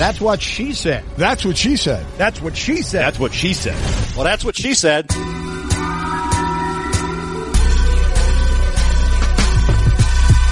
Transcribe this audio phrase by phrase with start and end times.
[0.00, 1.04] That's what she said.
[1.18, 2.06] That's what she said.
[2.16, 3.02] That's what she said.
[3.02, 3.76] That's what she said.
[4.16, 5.10] Well, that's what she said.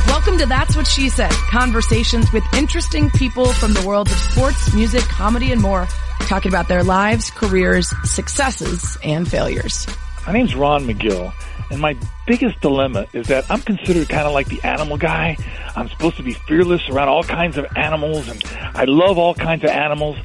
[0.07, 1.31] Welcome to That's What She Said.
[1.31, 5.89] Conversations with interesting people from the world of sports, music, comedy, and more,
[6.27, 9.87] talking about their lives, careers, successes, and failures.
[10.27, 11.33] My name's Ron McGill,
[11.71, 11.97] and my
[12.27, 15.37] biggest dilemma is that I'm considered kind of like the animal guy.
[15.77, 18.43] I'm supposed to be fearless around all kinds of animals, and
[18.75, 20.17] I love all kinds of animals.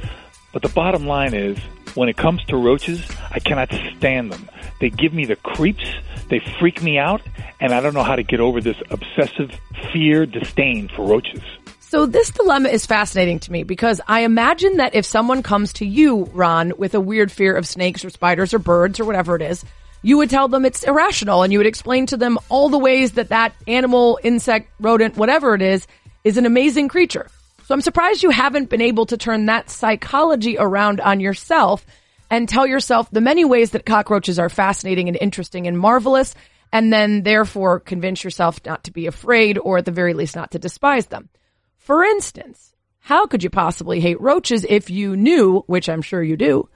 [0.52, 1.58] But the bottom line is,
[1.96, 4.50] when it comes to roaches, I cannot stand them.
[4.80, 5.86] They give me the creeps,
[6.30, 7.22] they freak me out,
[7.60, 9.52] and I don't know how to get over this obsessive
[9.92, 11.44] fear, disdain for roaches.
[11.80, 15.86] So this dilemma is fascinating to me because I imagine that if someone comes to
[15.86, 19.44] you, Ron, with a weird fear of snakes or spiders or birds or whatever it
[19.44, 19.64] is,
[20.04, 23.14] you would tell them it's irrational and you would explain to them all the ways
[23.14, 25.88] that that animal, insect, rodent, whatever it is,
[26.24, 27.28] is an amazing creature.
[27.66, 31.86] So I'm surprised you haven't been able to turn that psychology around on yourself
[32.30, 36.36] and tell yourself the many ways that cockroaches are fascinating and interesting and marvelous,
[36.74, 40.52] and then therefore convince yourself not to be afraid or at the very least not
[40.52, 41.30] to despise them.
[41.78, 46.36] For instance, how could you possibly hate roaches if you knew, which I'm sure you
[46.36, 46.68] do,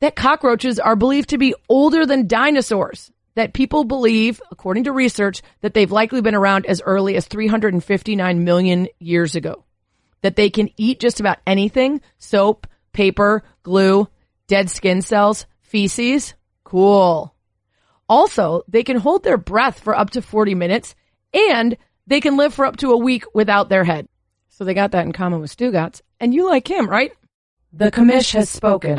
[0.00, 3.10] that cockroaches are believed to be older than dinosaurs?
[3.36, 8.44] That people believe, according to research, that they've likely been around as early as 359
[8.44, 9.64] million years ago.
[10.22, 14.08] That they can eat just about anything, soap, paper, glue,
[14.48, 16.34] dead skin cells, feces.
[16.64, 17.34] Cool.
[18.08, 20.96] Also, they can hold their breath for up to 40 minutes
[21.32, 21.76] and
[22.06, 24.08] they can live for up to a week without their head.
[24.48, 26.02] So they got that in common with Stugotz.
[26.18, 27.12] And you like him, right?
[27.72, 28.98] The commish has spoken.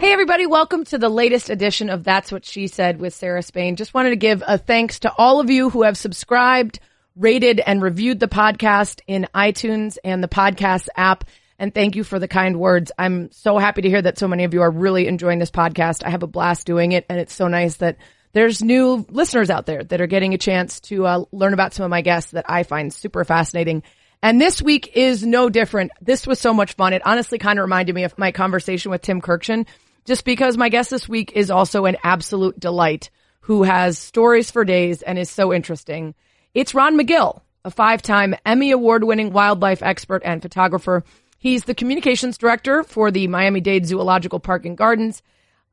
[0.00, 3.76] Hey everybody, welcome to the latest edition of That's What She Said with Sarah Spain.
[3.76, 6.80] Just wanted to give a thanks to all of you who have subscribed,
[7.14, 11.24] rated, and reviewed the podcast in iTunes and the podcast app.
[11.58, 12.90] And thank you for the kind words.
[12.98, 16.04] I'm so happy to hear that so many of you are really enjoying this podcast.
[16.04, 17.98] I have a blast doing it, and it's so nice that
[18.32, 21.84] there's new listeners out there that are getting a chance to uh, learn about some
[21.84, 23.82] of my guests that I find super fascinating.
[24.22, 25.90] And this week is no different.
[26.00, 26.92] This was so much fun.
[26.92, 29.66] It honestly kind of reminded me of my conversation with Tim Kurkjian,
[30.04, 34.64] just because my guest this week is also an absolute delight who has stories for
[34.64, 36.14] days and is so interesting.
[36.54, 41.02] It's Ron McGill, a five-time Emmy award-winning wildlife expert and photographer
[41.42, 45.24] He's the communications director for the Miami-Dade Zoological Park and Gardens,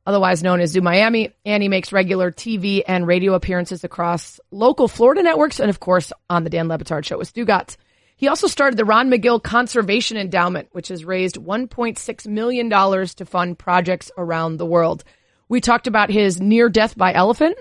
[0.03, 4.87] otherwise known as Zoo Miami, and he makes regular TV and radio appearances across local
[4.87, 7.77] Florida networks and, of course, on the Dan Le Batard Show with Stugotz.
[8.19, 13.57] He also started the Ron McGill Conservation Endowment, which has raised $1.6 million to fund
[13.57, 15.05] projects around the world.
[15.47, 17.57] We talked about his near death by elephant,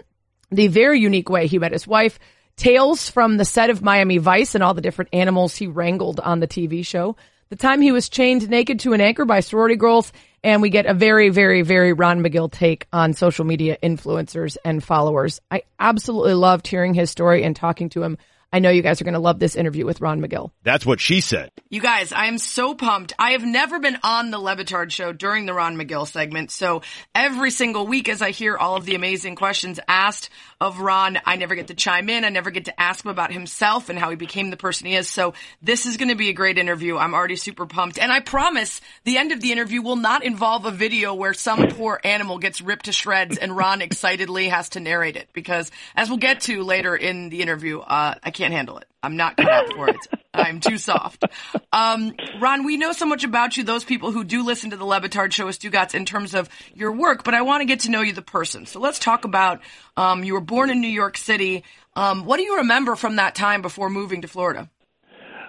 [0.51, 2.19] the very unique way he met his wife,
[2.57, 6.41] tales from the set of Miami Vice and all the different animals he wrangled on
[6.41, 7.15] the TV show,
[7.51, 10.87] the time he was chained naked to an anchor by sorority girls, and we get
[10.87, 15.41] a very, very, very Ron McGill take on social media influencers and followers.
[15.53, 18.19] I absolutely loved hearing his story and talking to him
[18.51, 20.53] I know you guys are going to love this interview with Ron McGill.
[20.63, 21.51] That's what she said.
[21.69, 23.13] You guys, I am so pumped.
[23.19, 26.51] I have never been on the Le Batard show during the Ron McGill segment.
[26.51, 26.81] So
[27.15, 30.31] every single week as I hear all of the amazing questions asked
[30.63, 32.25] of Ron, I never get to chime in.
[32.25, 34.97] I never get to ask him about himself and how he became the person he
[34.97, 35.11] is.
[35.11, 36.97] So this is going to be a great interview.
[36.97, 37.99] I'm already super pumped.
[37.99, 41.69] And I promise the end of the interview will not involve a video where some
[41.69, 46.09] poor animal gets ripped to shreds and Ron excitedly has to narrate it because as
[46.09, 48.87] we'll get to later in the interview, uh, I can't handle it.
[49.03, 49.97] I'm not cut out for it.
[50.33, 51.25] I'm too soft.
[51.73, 54.85] Um, Ron, we know so much about you, those people who do listen to the
[54.85, 57.81] Le Batard show with Stugotz in terms of your work, but I want to get
[57.81, 58.65] to know you the person.
[58.67, 59.61] So let's talk about,
[59.97, 61.65] um, you were born in New York City.
[61.97, 64.71] Um, what do you remember from that time before moving to Florida?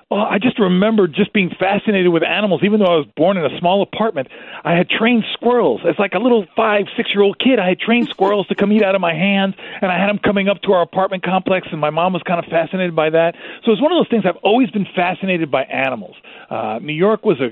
[0.09, 2.61] Well, I just remember just being fascinated with animals.
[2.63, 4.27] Even though I was born in a small apartment,
[4.63, 5.81] I had trained squirrels.
[5.87, 8.73] As like a little five, six year old kid, I had trained squirrels to come
[8.73, 11.67] eat out of my hands, and I had them coming up to our apartment complex,
[11.71, 13.35] and my mom was kind of fascinated by that.
[13.63, 14.23] So it's one of those things.
[14.25, 16.15] I've always been fascinated by animals.
[16.49, 17.49] Uh, New York was a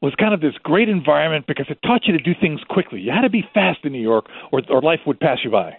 [0.00, 3.00] was kind of this great environment because it taught you to do things quickly.
[3.00, 5.78] You had to be fast in New York, or or life would pass you by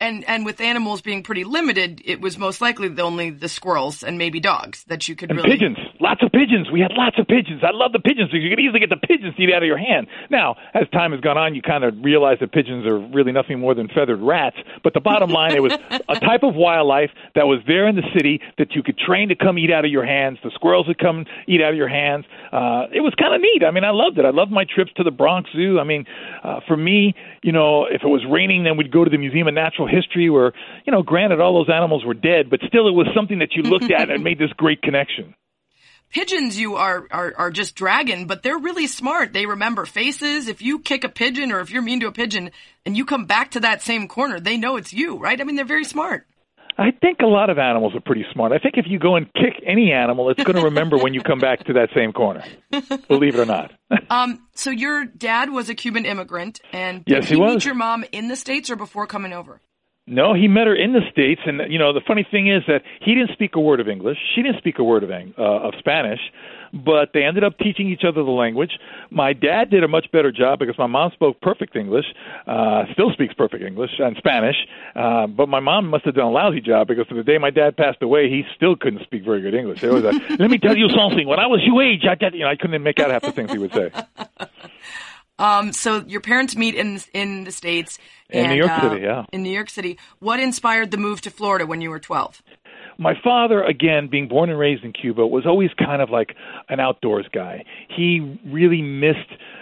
[0.00, 4.04] and and with animals being pretty limited, it was most likely the only the squirrels
[4.04, 5.78] and maybe dogs that you could and really pigeons.
[6.00, 6.70] Lots of pigeons.
[6.70, 7.62] We had lots of pigeons.
[7.64, 9.66] I love the pigeons because you could easily get the pigeons to eat out of
[9.66, 10.06] your hand.
[10.30, 13.58] Now, as time has gone on, you kind of realize that pigeons are really nothing
[13.58, 14.56] more than feathered rats.
[14.84, 15.72] But the bottom line, it was
[16.08, 19.34] a type of wildlife that was there in the city that you could train to
[19.34, 20.38] come eat out of your hands.
[20.44, 22.24] The squirrels would come eat out of your hands.
[22.52, 23.64] Uh, it was kind of neat.
[23.66, 24.24] I mean, I loved it.
[24.24, 25.80] I loved my trips to the Bronx Zoo.
[25.80, 26.06] I mean,
[26.44, 29.48] uh, for me, you know, if it was raining, then we'd go to the Museum
[29.48, 30.52] of Natural History where,
[30.86, 33.62] you know, granted all those animals were dead, but still it was something that you
[33.62, 35.34] looked at and made this great connection.
[36.10, 39.32] pigeons you are, are are just dragging, but they're really smart.
[39.32, 40.48] They remember faces.
[40.48, 42.50] If you kick a pigeon or if you're mean to a pigeon
[42.86, 45.40] and you come back to that same corner, they know it's you, right?
[45.40, 46.26] I mean, they're very smart.
[46.80, 48.52] I think a lot of animals are pretty smart.
[48.52, 51.20] I think if you go and kick any animal, it's going to remember when you
[51.20, 52.44] come back to that same corner.
[53.08, 53.72] Believe it or not.
[54.10, 57.64] um, so your dad was a Cuban immigrant, and did yes, he, he meet was.
[57.64, 59.60] your mom in the states or before coming over?
[60.08, 62.82] No, he met her in the states, and you know the funny thing is that
[63.02, 64.16] he didn't speak a word of English.
[64.34, 66.20] She didn't speak a word of uh, of Spanish,
[66.72, 68.70] but they ended up teaching each other the language.
[69.10, 72.06] My dad did a much better job because my mom spoke perfect English,
[72.46, 74.56] uh, still speaks perfect English and Spanish,
[74.96, 77.76] uh, but my mom must have done a lousy job because the day my dad
[77.76, 79.82] passed away, he still couldn't speak very good English.
[79.82, 81.28] It was a, let me tell you something.
[81.28, 83.52] When I was your age, I, you know, I couldn't make out half the things
[83.52, 83.90] he would say.
[85.38, 87.98] Um, so your parents meet in in the states
[88.28, 89.02] in and, New York uh, City.
[89.02, 89.98] Yeah, in New York City.
[90.18, 92.42] What inspired the move to Florida when you were twelve?
[92.98, 96.34] My father, again, being born and raised in Cuba, was always kind of like
[96.68, 97.64] an outdoors guy.
[97.88, 99.18] He really missed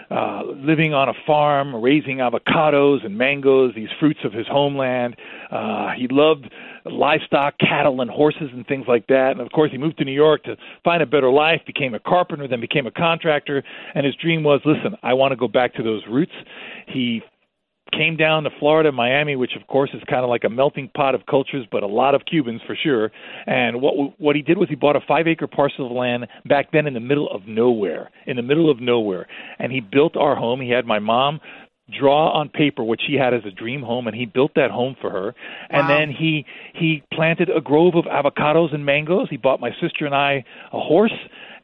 [0.09, 5.15] uh, living on a farm, raising avocados and mangoes, these fruits of his homeland.
[5.51, 6.49] Uh, he loved
[6.85, 9.31] livestock, cattle, and horses and things like that.
[9.31, 11.99] And of course, he moved to New York to find a better life, became a
[11.99, 13.63] carpenter, then became a contractor.
[13.93, 16.33] And his dream was listen, I want to go back to those roots.
[16.87, 17.21] He
[17.91, 21.15] came down to Florida, Miami, which of course is kind of like a melting pot
[21.15, 23.11] of cultures, but a lot of Cubans for sure.
[23.45, 26.71] And what what he did was he bought a five acre parcel of land back
[26.71, 29.27] then in the middle of nowhere, in the middle of nowhere,
[29.59, 30.61] and he built our home.
[30.61, 31.39] He had my mom
[31.97, 34.95] draw on paper what she had as a dream home and he built that home
[34.99, 35.33] for her
[35.69, 35.97] and Wow.
[35.97, 40.13] then he he planted a grove of avocados and mangoes he bought my sister and
[40.13, 40.43] I
[40.73, 41.13] a horse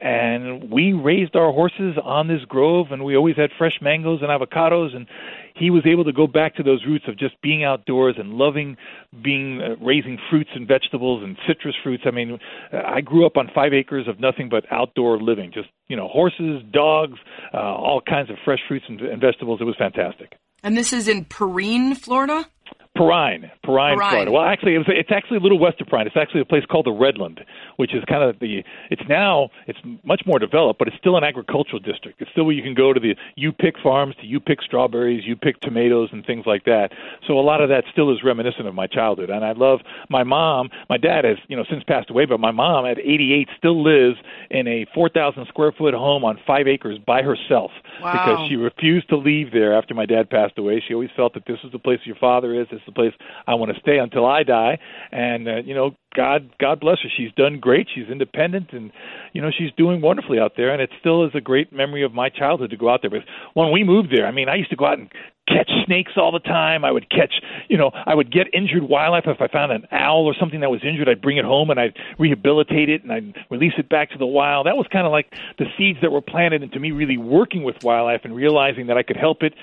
[0.03, 4.29] and we raised our horses on this grove and we always had fresh mangoes and
[4.29, 5.07] avocados and
[5.55, 8.75] he was able to go back to those roots of just being outdoors and loving
[9.23, 12.03] being uh, raising fruits and vegetables and citrus fruits.
[12.05, 12.37] I mean
[12.73, 16.61] i grew up on 5 acres of nothing but outdoor living just you know horses
[16.71, 17.17] dogs
[17.53, 19.61] uh, all kinds of fresh fruits and, and vegetables.
[19.61, 20.35] It was fantastic.
[20.63, 22.45] And this is in Perrine, Florida.
[22.95, 24.09] Perrine, Perrine, Perrine.
[24.11, 24.31] Florida.
[24.31, 26.05] Well, actually, it was, it's actually a little west of Perrine.
[26.05, 27.39] It's actually a place called the Redland,
[27.77, 28.63] which is kind of the.
[28.91, 32.21] It's now it's much more developed, but it's still an agricultural district.
[32.21, 35.23] It's still where you can go to the you pick farms, to you pick strawberries,
[35.25, 36.91] you pick tomatoes, and things like that.
[37.27, 39.79] So a lot of that still is reminiscent of my childhood, and I love
[40.09, 40.69] my mom.
[40.87, 44.17] My dad has you know since passed away, but my mom at 88 still lives
[44.51, 48.11] in a 4,000 square foot home on five acres by herself Wow.
[48.11, 50.83] because she refused to leave there after my dad passed away.
[50.87, 52.67] She always felt that this is the place your father is.
[52.69, 53.13] This is the place
[53.47, 54.79] I want to stay until I die.
[55.11, 57.09] And uh, you know, God, God bless her.
[57.15, 57.87] She's done great.
[57.93, 58.91] She's independent, and
[59.33, 60.71] you know, she's doing wonderfully out there.
[60.71, 63.09] And it still is a great memory of my childhood to go out there.
[63.09, 65.09] But when we moved there, I mean, I used to go out and
[65.47, 66.85] catch snakes all the time.
[66.85, 67.33] I would catch,
[67.67, 69.23] you know, I would get injured wildlife.
[69.27, 71.79] If I found an owl or something that was injured, I'd bring it home and
[71.79, 74.67] I'd rehabilitate it and I'd release it back to the wild.
[74.67, 77.83] That was kind of like the seeds that were planted into me really working with
[77.83, 79.53] wildlife and realizing that I could help it,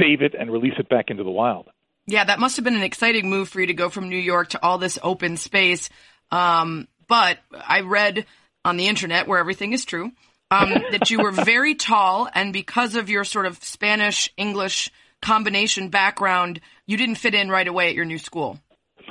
[0.00, 1.68] save it, and release it back into the wild.
[2.06, 4.50] Yeah, that must have been an exciting move for you to go from New York
[4.50, 5.88] to all this open space.
[6.30, 8.26] Um, but I read
[8.64, 10.12] on the internet, where everything is true,
[10.50, 14.90] um, that you were very tall, and because of your sort of Spanish English
[15.22, 18.58] combination background, you didn't fit in right away at your new school.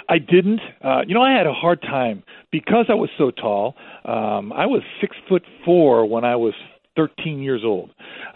[0.09, 0.59] I didn't.
[0.83, 3.75] Uh, you know, I had a hard time because I was so tall.
[4.05, 6.53] Um, I was six foot four when I was
[6.95, 7.89] 13 years old.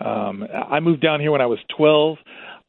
[0.03, 2.17] Um, I moved down here when I was 12.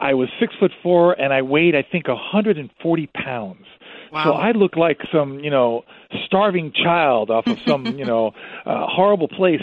[0.01, 3.65] I was six foot four, and I weighed, I think, 140 pounds.
[4.13, 4.25] Wow.
[4.25, 5.85] So I looked like some, you know,
[6.27, 8.33] starving child off of some, you know,
[8.65, 9.61] uh, horrible place.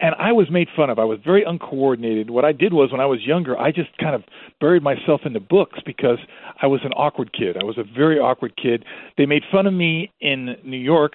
[0.00, 0.98] And I was made fun of.
[0.98, 2.30] I was very uncoordinated.
[2.30, 4.24] What I did was, when I was younger, I just kind of
[4.60, 6.18] buried myself in the books because
[6.60, 7.56] I was an awkward kid.
[7.56, 8.84] I was a very awkward kid.
[9.16, 11.12] They made fun of me in New York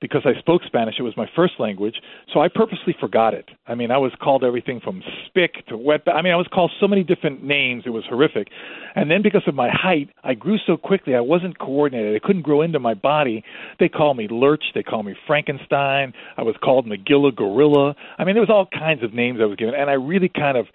[0.00, 0.96] because I spoke Spanish.
[0.98, 1.96] It was my first language,
[2.32, 3.48] so I purposely forgot it.
[3.66, 6.02] I mean, I was called everything from spick to wet.
[6.06, 7.84] I mean, I was called so many different names.
[7.86, 8.48] It was horrific.
[8.94, 11.14] And then because of my height, I grew so quickly.
[11.14, 12.16] I wasn't coordinated.
[12.16, 13.44] I couldn't grow into my body.
[13.78, 14.64] They called me Lurch.
[14.74, 16.12] They called me Frankenstein.
[16.36, 17.94] I was called Magilla Gorilla.
[18.18, 20.56] I mean, there was all kinds of names I was given, and I really kind
[20.56, 20.66] of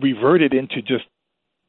[0.00, 1.04] reverted into just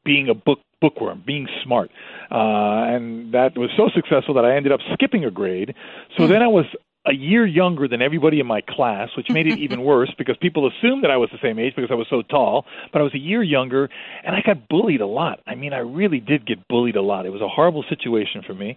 [0.04, 1.90] being a book bookworm, being smart,
[2.30, 5.74] uh, and that was so successful that I ended up skipping a grade.
[6.16, 6.66] So then I was
[7.06, 10.68] a year younger than everybody in my class, which made it even worse because people
[10.68, 13.14] assumed that I was the same age because I was so tall, but I was
[13.14, 13.88] a year younger
[14.24, 15.40] and I got bullied a lot.
[15.46, 17.26] I mean, I really did get bullied a lot.
[17.26, 18.76] It was a horrible situation for me.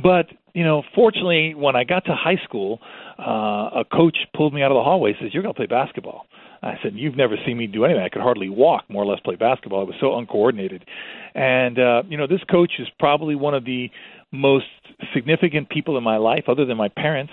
[0.00, 2.80] But, you know, fortunately, when I got to high school,
[3.18, 5.66] uh, a coach pulled me out of the hallway and says, You're going to play
[5.66, 6.26] basketball.
[6.64, 8.02] I said, "You've never seen me do anything.
[8.02, 9.82] I could hardly walk, more or less, play basketball.
[9.82, 10.84] I was so uncoordinated."
[11.34, 13.90] And uh, you know, this coach is probably one of the
[14.32, 14.66] most
[15.14, 17.32] significant people in my life, other than my parents,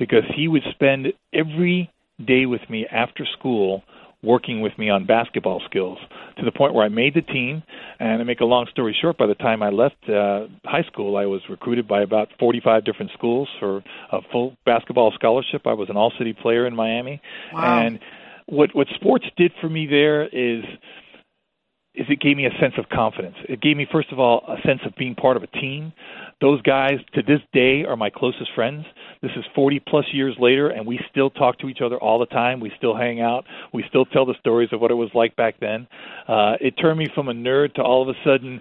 [0.00, 1.92] because he would spend every
[2.26, 3.84] day with me after school
[4.22, 5.98] working with me on basketball skills
[6.38, 7.62] to the point where I made the team.
[7.98, 11.16] And to make a long story short, by the time I left uh, high school,
[11.16, 15.66] I was recruited by about 45 different schools for a full basketball scholarship.
[15.66, 17.20] I was an all-city player in Miami,
[17.52, 17.80] wow.
[17.80, 17.98] and
[18.46, 20.64] what what sports did for me there is
[21.94, 23.34] is it gave me a sense of confidence.
[23.48, 25.92] It gave me, first of all, a sense of being part of a team.
[26.40, 28.84] Those guys, to this day, are my closest friends.
[29.22, 32.26] This is 40 plus years later, and we still talk to each other all the
[32.26, 32.60] time.
[32.60, 33.44] We still hang out.
[33.74, 35.88] We still tell the stories of what it was like back then.
[36.28, 38.60] Uh, it turned me from a nerd to all of a sudden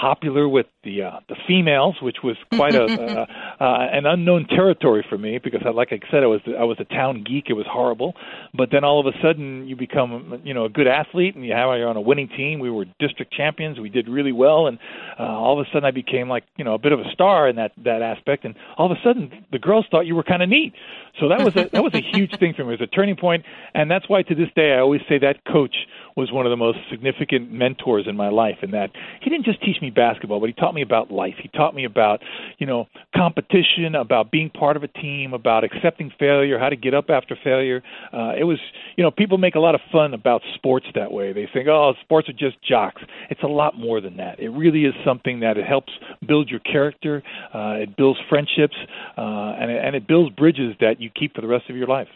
[0.00, 2.84] popular with the uh, the females, which was quite a
[3.60, 6.64] uh, uh, an unknown territory for me because, I, like I said, I was I
[6.64, 7.46] was a town geek.
[7.48, 8.14] It was horrible,
[8.54, 11.52] but then all of a sudden you become you know a good athlete and you
[11.52, 12.60] have you're on a winning team.
[12.60, 13.78] We were district champions.
[13.78, 14.78] We did really well, and
[15.18, 17.48] uh, all of a sudden I became like you know a bit of a star
[17.48, 18.44] in that that aspect.
[18.44, 20.74] And all of a sudden the girls thought you were kind of neat.
[21.20, 22.74] So that was a that was a huge thing for me.
[22.74, 25.44] It was a turning point, and that's why to this day I always say that
[25.44, 25.74] coach
[26.16, 28.58] was one of the most significant mentors in my life.
[28.62, 28.90] In that
[29.20, 31.34] he didn't just teach me basketball, but he taught me about life.
[31.40, 32.20] He taught me about
[32.58, 36.94] you know competition, about being part of a team, about accepting failure, how to get
[36.94, 37.82] up after failure.
[38.12, 38.58] Uh, it was
[38.96, 41.32] you know people make a lot of fun about sports that way.
[41.32, 43.02] They think oh sports are just jocks.
[43.30, 44.40] It's a lot more than that.
[44.40, 45.92] It really is something that it helps
[46.26, 47.22] build your character.
[47.54, 48.76] Uh, it builds friendships,
[49.16, 51.86] uh, and it, and it builds bridges that you keep for the rest of your
[51.86, 52.08] life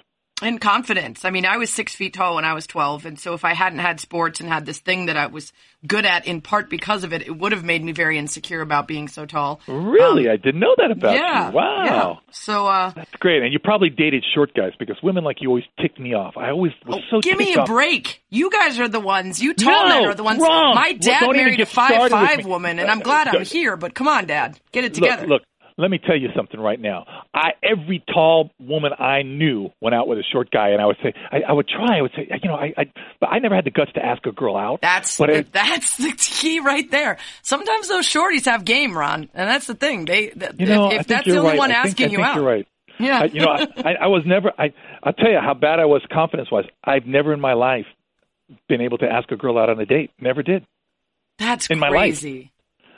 [0.42, 1.24] and confidence.
[1.24, 3.06] I mean, I was six feet tall when I was 12.
[3.06, 5.52] And so if I hadn't had sports and had this thing that I was
[5.86, 8.86] good at in part because of it, it would have made me very insecure about
[8.86, 9.60] being so tall.
[9.66, 10.28] Really?
[10.28, 11.54] Um, I didn't know that about yeah, you.
[11.54, 11.84] Wow.
[11.84, 12.14] Yeah.
[12.32, 13.42] So, uh, that's great.
[13.42, 16.36] And you probably dated short guys because women like you always ticked me off.
[16.36, 17.66] I always was oh, so Give me a off.
[17.66, 18.22] break.
[18.30, 20.40] You guys are the ones, you tall no, men are the ones.
[20.40, 20.74] Wrong.
[20.74, 24.08] My dad well, married a five five woman and I'm glad I'm here, but come
[24.08, 24.58] on, dad.
[24.72, 25.26] Get it together.
[25.26, 25.42] Look, look,
[25.78, 27.06] let me tell you something right now.
[27.34, 30.96] I every tall woman I knew went out with a short guy, and I would
[31.02, 31.98] say I, I would try.
[31.98, 32.84] I would say, you know, I, I
[33.20, 34.80] but I never had the guts to ask a girl out.
[34.82, 37.18] That's the, that's the key right there.
[37.42, 40.04] Sometimes those shorties have game, Ron, and that's the thing.
[40.04, 41.58] They, you know, if that's the only right.
[41.58, 42.68] one I asking think, you I think out, you're right.
[42.98, 44.52] Yeah, I, you know, I, I was never.
[44.58, 46.66] I I'll tell you how bad I was confidence wise.
[46.84, 47.86] I've never in my life
[48.68, 50.10] been able to ask a girl out on a date.
[50.20, 50.66] Never did.
[51.38, 52.32] That's in crazy.
[52.32, 52.48] My life.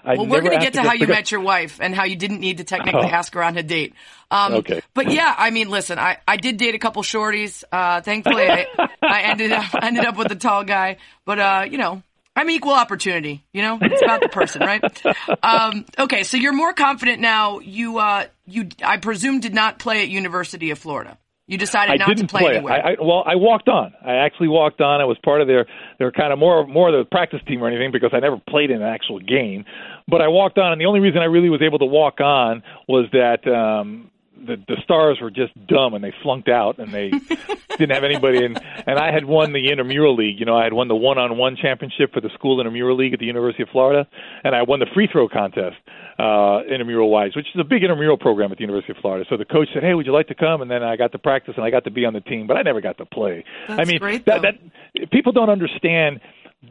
[0.05, 2.17] I well, we're going to get to how you met your wife and how you
[2.17, 3.09] didn't need to technically oh.
[3.09, 3.95] ask her on a date.
[4.31, 4.83] Um, okay.
[4.93, 7.65] But yeah, I mean, listen, I, I did date a couple shorties.
[7.73, 8.67] Uh, thankfully, I,
[9.03, 10.99] I ended up ended up with a tall guy.
[11.25, 12.03] But uh, you know,
[12.37, 13.45] I'm equal opportunity.
[13.53, 14.83] You know, it's about the person, right?
[15.43, 17.59] Um, okay, so you're more confident now.
[17.59, 21.19] You uh, you I presume did not play at University of Florida.
[21.47, 22.73] You decided not to play, anywhere.
[22.73, 23.93] I, I, well, I walked on.
[24.03, 25.03] I actually walked on.
[25.03, 25.67] I was part of their
[25.99, 28.71] their kind of more more of the practice team or anything because I never played
[28.71, 29.67] in an actual game.
[30.07, 32.63] But I walked on, and the only reason I really was able to walk on
[32.87, 34.11] was that um,
[34.47, 37.11] the the stars were just dumb and they flunked out and they
[37.79, 40.39] didn't have anybody and and I had won the intramural league.
[40.39, 43.13] You know I had won the one on one championship for the school intramural league
[43.13, 44.07] at the University of Florida
[44.43, 45.77] and I won the free throw contest
[46.19, 49.25] uh intramural wise which is a big intramural program at the University of Florida.
[49.29, 50.63] So the coach said hey would you like to come?
[50.63, 52.57] And then I got to practice and I got to be on the team but
[52.57, 53.45] I never got to play.
[53.69, 56.21] That's I mean great, that that people don't understand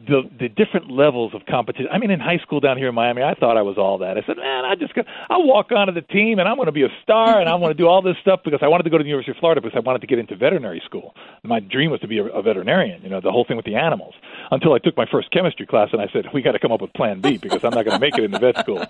[0.06, 1.88] the the different levels of competition.
[1.92, 4.16] I mean, in high school down here in Miami, I thought I was all that.
[4.18, 6.72] I said, man, I just go, I'll walk onto the team and I'm going to
[6.72, 8.90] be a star and I want to do all this stuff because I wanted to
[8.90, 11.14] go to the University of Florida because I wanted to get into veterinary school.
[11.42, 13.02] My dream was to be a, a veterinarian.
[13.02, 14.14] You know, the whole thing with the animals.
[14.50, 16.80] Until I took my first chemistry class and I said, we got to come up
[16.80, 18.84] with Plan B because I'm not going to make it into vet school.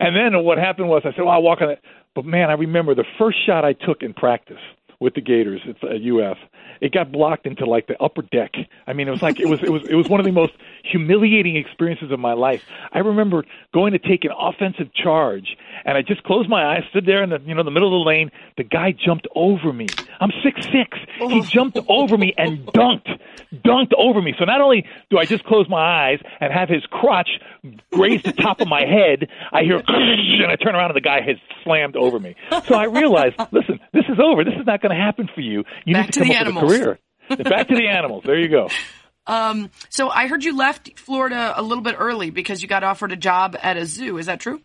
[0.00, 1.80] And then what happened was I said, well, I'll walk on it.
[2.14, 4.58] But man, I remember the first shot I took in practice
[5.04, 6.38] with the Gators at UF.
[6.38, 6.46] Uh,
[6.80, 8.52] it got blocked into like the upper deck.
[8.86, 10.54] I mean, it was like it was it was it was one of the most
[10.82, 12.62] humiliating experiences of my life.
[12.90, 17.04] I remember going to take an offensive charge, and I just closed my eyes, stood
[17.04, 18.30] there in the you know the middle of the lane.
[18.56, 19.86] The guy jumped over me.
[20.20, 20.98] I'm six six.
[21.18, 21.42] He oh.
[21.42, 23.20] jumped over me and dunked,
[23.52, 24.34] dunked over me.
[24.38, 27.28] So not only do I just close my eyes and have his crotch
[27.92, 31.20] graze the top of my head, I hear and I turn around and the guy
[31.20, 32.36] has slammed over me.
[32.66, 34.44] So I realized, listen, this is over.
[34.44, 35.64] This is not going to happen for you.
[35.84, 36.64] You Back need to to come the up animals.
[36.64, 36.98] with a career.
[37.44, 38.24] Back to the animals.
[38.24, 38.68] There you go.
[39.26, 43.12] Um, so I heard you left Florida a little bit early because you got offered
[43.12, 44.18] a job at a zoo.
[44.18, 44.60] Is that true?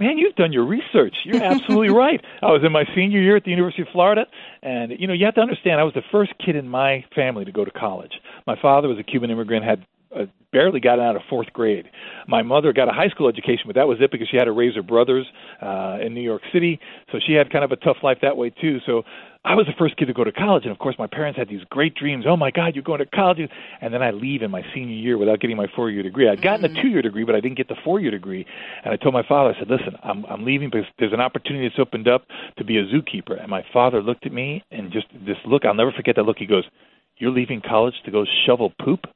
[0.00, 1.16] Man, you've done your research.
[1.24, 2.24] You're absolutely right.
[2.40, 4.26] I was in my senior year at the University of Florida,
[4.62, 7.44] and you know you have to understand I was the first kid in my family
[7.44, 8.12] to go to college.
[8.46, 11.86] My father was a Cuban immigrant, had uh, barely gotten out of fourth grade.
[12.28, 14.52] My mother got a high school education, but that was it because she had to
[14.52, 15.26] raise her brothers
[15.60, 16.78] uh, in New York City,
[17.10, 18.78] so she had kind of a tough life that way too.
[18.86, 19.02] So
[19.44, 21.48] I was the first kid to go to college, and of course, my parents had
[21.48, 22.24] these great dreams.
[22.26, 23.38] Oh my God, you're going to college,
[23.80, 26.28] and then I leave in my senior year without getting my four-year degree.
[26.28, 26.82] I'd gotten a mm.
[26.82, 28.44] two-year degree, but I didn't get the four-year degree.
[28.84, 31.68] And I told my father, I said, "Listen, I'm I'm leaving because there's an opportunity
[31.68, 32.26] that's opened up
[32.58, 35.64] to be a zookeeper." And my father looked at me and just this look.
[35.64, 36.38] I'll never forget that look.
[36.38, 36.64] He goes,
[37.16, 39.06] "You're leaving college to go shovel poop?"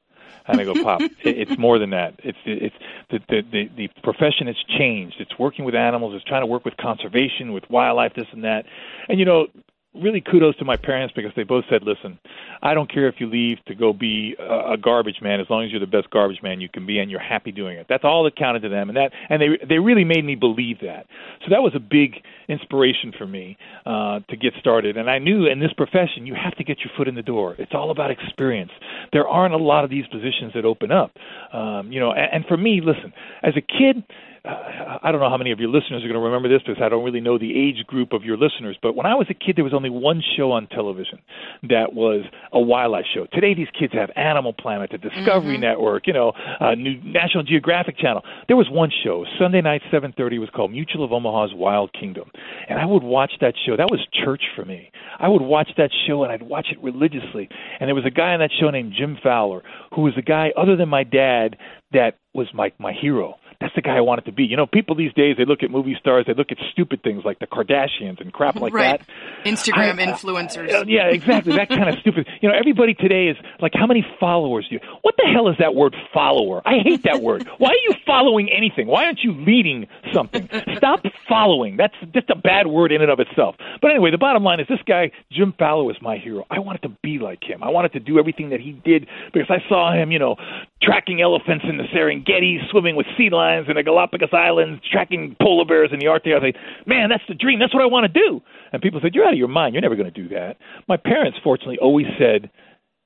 [0.46, 2.14] And I go, Pop, it, it's more than that.
[2.22, 2.74] It's it's
[3.10, 5.16] the, the the the profession has changed.
[5.20, 6.14] It's working with animals.
[6.14, 8.64] It's trying to work with conservation, with wildlife, this and that.
[9.08, 9.48] And you know,
[9.94, 12.18] really kudos to my parents because they both said, "Listen,
[12.62, 15.70] I don't care if you leave to go be a, garbage man as long as
[15.70, 18.24] you're the best garbage man you can be and you're happy doing it." That's all
[18.24, 21.06] that counted to them, and that and they they really made me believe that.
[21.44, 23.56] So that was a big inspiration for me
[23.86, 24.96] uh, to get started.
[24.96, 27.54] And I knew in this profession you have to get your foot in the door.
[27.58, 28.72] It's all about experience.
[29.12, 31.12] There aren't a lot of these positions that open up,
[31.52, 32.12] um, you know.
[32.12, 34.02] And, and for me, listen, as a kid
[34.44, 36.82] uh, I don't know how many of your listeners are going to remember this because
[36.82, 38.76] I don't really know the age group of your listeners.
[38.82, 41.20] But when I was a kid, there was only one show on television
[41.68, 43.26] that was a wildlife show.
[43.32, 45.62] Today, these kids have Animal Planet, the Discovery mm-hmm.
[45.62, 48.22] Network, you know, uh, New National Geographic Channel.
[48.48, 50.40] There was one show Sunday night, 7:30.
[50.40, 52.30] was called Mutual of Omaha's Wild Kingdom,
[52.68, 53.76] and I would watch that show.
[53.76, 54.90] That was church for me.
[55.20, 57.48] I would watch that show and I'd watch it religiously.
[57.78, 59.62] And there was a guy on that show named Jim Fowler,
[59.94, 61.56] who was a guy other than my dad
[61.92, 64.44] that was my my hero that's the guy I wanted to be.
[64.44, 67.24] You know, people these days they look at movie stars, they look at stupid things
[67.24, 69.00] like the Kardashians and crap like right.
[69.00, 69.46] that.
[69.46, 70.72] Instagram I, influencers.
[70.72, 71.54] Uh, yeah, exactly.
[71.54, 72.26] That kind of stupid.
[72.40, 74.80] You know, everybody today is like, how many followers do you?
[75.02, 76.60] What the hell is that word follower?
[76.66, 77.48] I hate that word.
[77.58, 78.88] Why are you following anything?
[78.88, 80.48] Why aren't you leading something?
[80.76, 81.76] Stop following.
[81.76, 83.56] That's just a bad word in and of itself.
[83.80, 86.44] But anyway, the bottom line is this guy Jim Fowler is my hero.
[86.50, 87.62] I wanted to be like him.
[87.62, 90.36] I wanted to do everything that he did because I saw him, you know,
[90.82, 95.64] tracking elephants in the Serengeti, swimming with sea lions in the Galapagos Islands, tracking polar
[95.64, 96.32] bears in the Arctic.
[96.34, 96.56] I like,
[96.86, 97.58] man, that's the dream.
[97.58, 98.40] That's what I want to do.
[98.72, 99.74] And people said, you're out of your mind.
[99.74, 100.56] You're never going to do that.
[100.88, 102.50] My parents, fortunately, always said,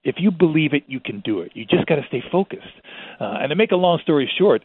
[0.04, 1.52] if you believe it, you can do it.
[1.54, 2.62] You just got to stay focused.
[3.20, 4.62] Uh, and to make a long story short,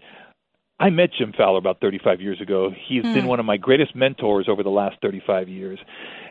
[0.79, 2.71] I met Jim Fowler about 35 years ago.
[2.87, 3.13] He's mm.
[3.13, 3.29] been hmm.
[3.29, 5.79] one of my greatest mentors over the last 35 years.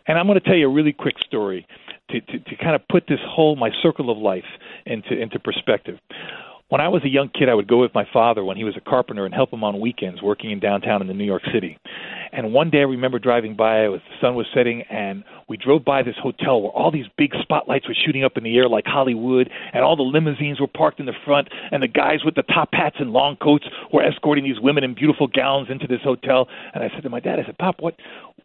[0.09, 1.66] And I'm going to tell you a really quick story
[2.11, 4.45] to, to, to kind of put this whole, my circle of life
[4.87, 5.99] into, into perspective.
[6.71, 8.77] When I was a young kid, I would go with my father when he was
[8.77, 11.77] a carpenter and help him on weekends working in downtown in the New York City.
[12.33, 15.85] And one day I remember driving by, was, the sun was setting, and we drove
[15.85, 18.85] by this hotel where all these big spotlights were shooting up in the air like
[18.87, 22.43] Hollywood, and all the limousines were parked in the front, and the guys with the
[22.43, 26.49] top hats and long coats were escorting these women in beautiful gowns into this hotel.
[26.75, 27.97] And I said to my dad, I said, Pop, what,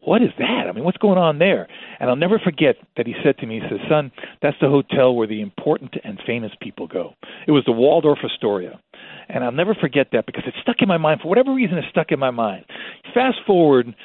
[0.01, 0.65] what is that?
[0.67, 1.67] I mean, what's going on there?
[1.99, 5.15] And I'll never forget that he said to me, he says, Son, that's the hotel
[5.15, 7.13] where the important and famous people go.
[7.47, 8.79] It was the Waldorf Astoria.
[9.27, 11.21] And I'll never forget that because it stuck in my mind.
[11.21, 12.65] For whatever reason, it stuck in my mind.
[13.13, 13.95] Fast forward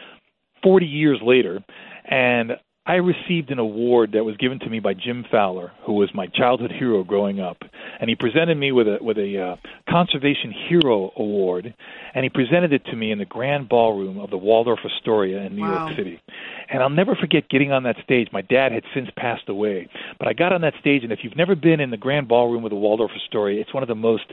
[0.62, 1.62] 40 years later,
[2.04, 2.52] and
[2.86, 6.26] I received an award that was given to me by Jim Fowler, who was my
[6.26, 7.58] childhood hero growing up,
[8.00, 9.56] and he presented me with a with a uh,
[9.88, 11.74] conservation hero award,
[12.14, 15.56] and he presented it to me in the grand ballroom of the Waldorf Astoria in
[15.56, 15.86] New wow.
[15.86, 16.20] York City.
[16.68, 18.28] And I'll never forget getting on that stage.
[18.32, 19.86] My dad had since passed away,
[20.18, 22.64] but I got on that stage, and if you've never been in the grand ballroom
[22.64, 24.32] of the Waldorf Astoria, it's one of the most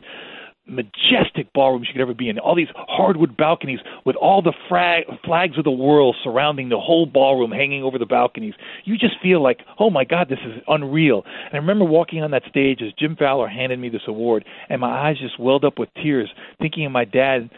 [0.68, 2.40] majestic ballrooms you could ever be in.
[2.40, 7.06] All these hardwood balconies with all the fra- flags of the world surrounding the whole
[7.06, 8.54] ballroom, hanging over the balconies.
[8.84, 11.24] You just feel like, oh my God, this is unreal.
[11.26, 14.82] And I remember walking on that stage as Jim Fowler handed me this award, and
[14.82, 17.50] my eyes just welled up with tears, thinking of my dad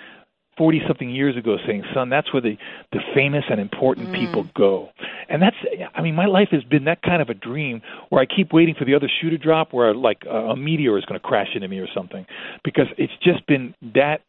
[0.59, 2.57] 40 something years ago saying, son, that's where the,
[2.91, 4.19] the famous and important mm.
[4.19, 4.89] people go.
[5.27, 5.55] And that's,
[5.95, 8.75] I mean, my life has been that kind of a dream where I keep waiting
[8.77, 11.47] for the other shoe to drop where like a, a meteor is going to crash
[11.55, 12.25] into me or something
[12.63, 14.21] because it's just been that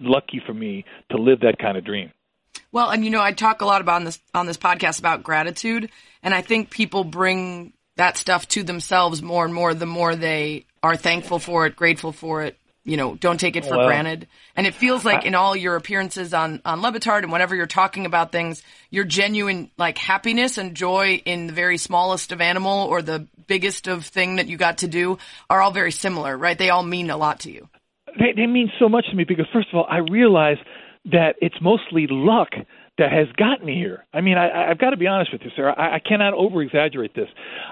[0.00, 2.10] lucky for me to live that kind of dream.
[2.72, 5.22] Well, and you know, I talk a lot about on this on this podcast about
[5.22, 5.90] gratitude,
[6.24, 10.66] and I think people bring that stuff to themselves more and more the more they
[10.82, 13.86] are thankful for it, grateful for it, you know, don't take it oh, for well,
[13.86, 14.28] granted.
[14.56, 17.56] And it feels like I, in all your appearances on, on Le Batard and whenever
[17.56, 22.40] you're talking about things, your genuine like happiness and joy in the very smallest of
[22.40, 25.18] animal or the biggest of thing that you got to do
[25.48, 26.58] are all very similar, right?
[26.58, 27.68] They all mean a lot to you.
[28.18, 30.58] They, they mean so much to me because first of all, I realize
[31.06, 32.50] that it's mostly luck
[32.96, 34.04] that has gotten me here.
[34.14, 35.74] I mean, I, I've got to be honest with you, Sarah.
[35.76, 37.28] I, I cannot over exaggerate this.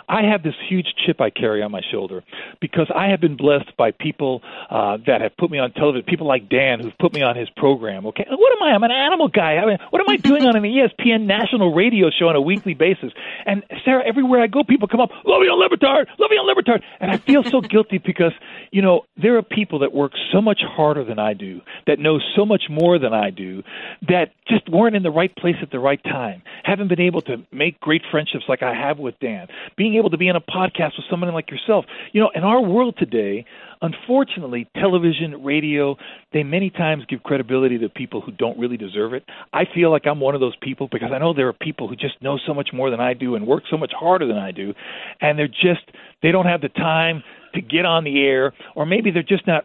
[0.09, 2.25] I have this huge chip I carry on my shoulder
[2.61, 6.05] because I have been blessed by people uh, that have put me on television.
[6.07, 8.07] People like Dan, who've put me on his program.
[8.07, 8.75] Okay, what am I?
[8.75, 9.59] I'm an animal guy.
[9.59, 12.75] I mean, what am I doing on an ESPN national radio show on a weekly
[12.75, 13.13] basis?
[13.47, 16.39] And Sarah, everywhere I go, people come up, love you on Le Batard, love you
[16.39, 18.33] on Le Batard, and I feel so guilty because
[18.73, 22.19] you know there are people that work so much harder than I do, that know
[22.35, 23.63] so much more than I do,
[24.09, 27.37] that just weren't in the right place at the right time, haven't been able to
[27.53, 29.47] make great friendships like I have with Dan,
[29.77, 31.85] being able to be on a podcast with someone like yourself.
[32.13, 33.45] You know, in our world today,
[33.81, 35.97] unfortunately, television, radio,
[36.33, 39.25] they many times give credibility to people who don't really deserve it.
[39.53, 41.97] I feel like I'm one of those people because I know there are people who
[41.97, 44.53] just know so much more than I do and work so much harder than I
[44.53, 44.75] do,
[45.21, 45.91] and they're just
[46.23, 47.23] they don't have the time
[47.55, 49.65] to get on the air, or maybe they're just not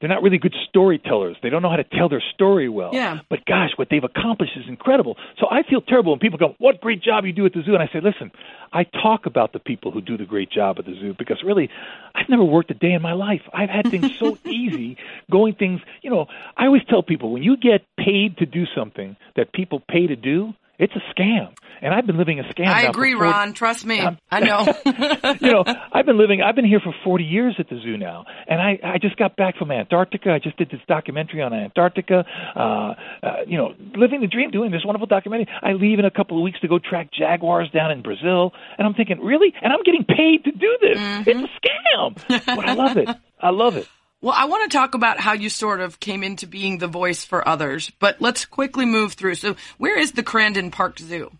[0.00, 1.36] they're not really good storytellers.
[1.42, 2.90] They don't know how to tell their story well.
[2.92, 3.20] Yeah.
[3.28, 5.16] But gosh, what they've accomplished is incredible.
[5.38, 7.74] So I feel terrible when people go, "What great job you do at the zoo,"
[7.74, 8.30] and I say, "Listen,
[8.72, 11.68] I talk about the people who do the great job at the zoo because really,
[12.14, 13.42] I've never worked a day in my life.
[13.52, 14.96] I've had things so easy,
[15.30, 15.80] going things.
[16.02, 19.80] You know, I always tell people when you get paid to do something that people
[19.80, 21.54] pay to do, it's a scam.
[21.80, 22.66] And I've been living a scam.
[22.66, 23.52] I agree, 40 Ron.
[23.52, 24.02] Trust me.
[24.30, 24.66] I know.
[25.40, 26.42] you know, I've been living.
[26.42, 29.36] I've been here for 40 years at the zoo now, and I I just got
[29.36, 30.32] back from Antarctica.
[30.32, 32.24] I just did this documentary on Antarctica.
[32.56, 35.46] Uh, uh, you know, living the dream, doing this wonderful documentary.
[35.62, 38.86] I leave in a couple of weeks to go track jaguars down in Brazil, and
[38.86, 39.54] I'm thinking, really?
[39.62, 40.98] And I'm getting paid to do this?
[40.98, 41.30] Mm-hmm.
[41.30, 43.08] It's a scam, but I love it.
[43.40, 43.86] I love it.
[44.20, 47.24] Well, I want to talk about how you sort of came into being the voice
[47.24, 49.36] for others, but let's quickly move through.
[49.36, 51.30] So, where is the Crandon Park Zoo?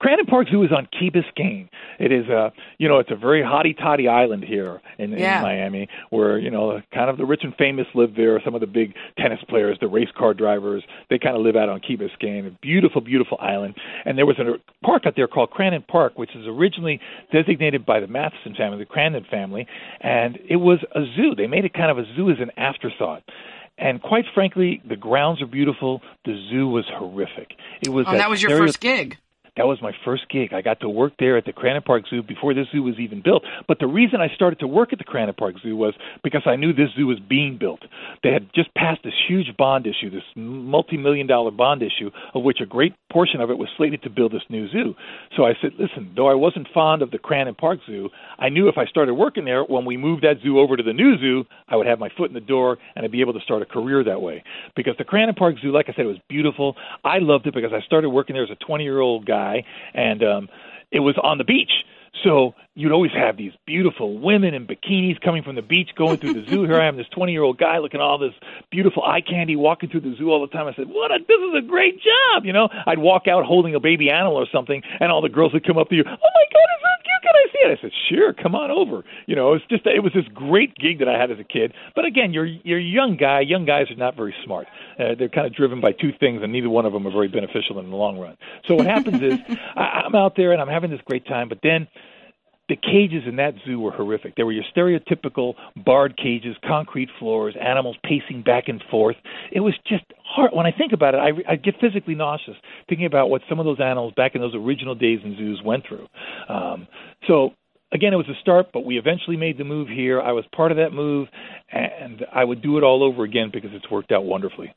[0.00, 1.68] Crandon Park Zoo is on Key Biscayne.
[1.98, 5.38] It is a, you know, it's a very hotty toddy island here in, Yeah.
[5.38, 8.40] in Miami, where you know, kind of the rich and famous live there.
[8.44, 11.68] Some of the big tennis players, the race car drivers, they kind of live out
[11.68, 12.46] on Key Biscayne.
[12.46, 13.74] A beautiful, beautiful island.
[14.04, 17.00] And there was a park out there called Crandon Park, which is originally
[17.32, 19.66] designated by the Matheson family, the Crandon family,
[20.00, 21.34] and it was a zoo.
[21.34, 23.22] They made it kind of a zoo as an afterthought.
[23.78, 26.00] And quite frankly, the grounds are beautiful.
[26.24, 27.52] The zoo was horrific.
[27.82, 29.18] It was Oh, that was your stereo- first gig.
[29.56, 30.52] That was my first gig.
[30.52, 33.22] I got to work there at the Crandon Park Zoo before this zoo was even
[33.22, 33.42] built.
[33.66, 36.56] But the reason I started to work at the Crandon Park Zoo was because I
[36.56, 37.80] knew this zoo was being built.
[38.22, 42.58] They had just passed this huge bond issue, this multi-million dollar bond issue, of which
[42.60, 44.94] a great portion of it was slated to build this new zoo.
[45.36, 48.68] So I said, listen, though I wasn't fond of the Crandon Park Zoo, I knew
[48.68, 51.44] if I started working there, when we moved that zoo over to the new zoo,
[51.68, 53.66] I would have my foot in the door and I'd be able to start a
[53.66, 54.44] career that way.
[54.74, 56.76] Because the Crandon Park Zoo, like I said, it was beautiful.
[57.04, 60.22] I loved it because I started working there as a 20 year old guy, and
[60.22, 60.48] um,
[60.90, 61.70] it was on the beach.
[62.24, 66.32] So you'd always have these beautiful women in bikinis coming from the beach going through
[66.32, 66.64] the zoo.
[66.64, 68.32] Here I am, this 20 year old guy looking at all this
[68.70, 70.66] beautiful eye candy walking through the zoo all the time.
[70.66, 71.10] I said, "What?
[71.10, 74.36] A, this is a great job!" You know, I'd walk out holding a baby animal
[74.36, 76.04] or something, and all the girls would come up to you.
[76.06, 76.95] Oh my God, cute!
[76.95, 76.95] Can
[77.36, 77.78] I see it?
[77.78, 80.98] I said, "Sure, come on over." You know, it's just it was this great gig
[81.00, 81.72] that I had as a kid.
[81.94, 83.40] But again, you're you're a young guy.
[83.40, 84.66] Young guys are not very smart.
[84.98, 87.28] Uh, they're kind of driven by two things, and neither one of them are very
[87.28, 88.36] beneficial in the long run.
[88.66, 89.38] So what happens is
[89.76, 91.88] I, I'm out there and I'm having this great time, but then
[92.68, 94.34] the cages in that zoo were horrific.
[94.34, 99.16] They were your stereotypical barred cages, concrete floors, animals pacing back and forth.
[99.52, 100.50] It was just hard.
[100.52, 102.56] When I think about it, I, I get physically nauseous
[102.88, 105.84] thinking about what some of those animals back in those original days in zoos went
[105.86, 106.08] through.
[106.48, 106.88] Um,
[107.28, 107.52] so
[107.92, 110.20] again, it was a start, but we eventually made the move here.
[110.20, 111.28] I was part of that move,
[111.70, 114.74] and I would do it all over again because it's worked out wonderfully.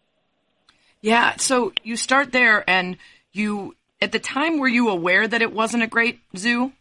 [1.01, 1.37] Yeah.
[1.37, 2.97] So you start there, and
[3.31, 6.73] you at the time were you aware that it wasn't a great zoo?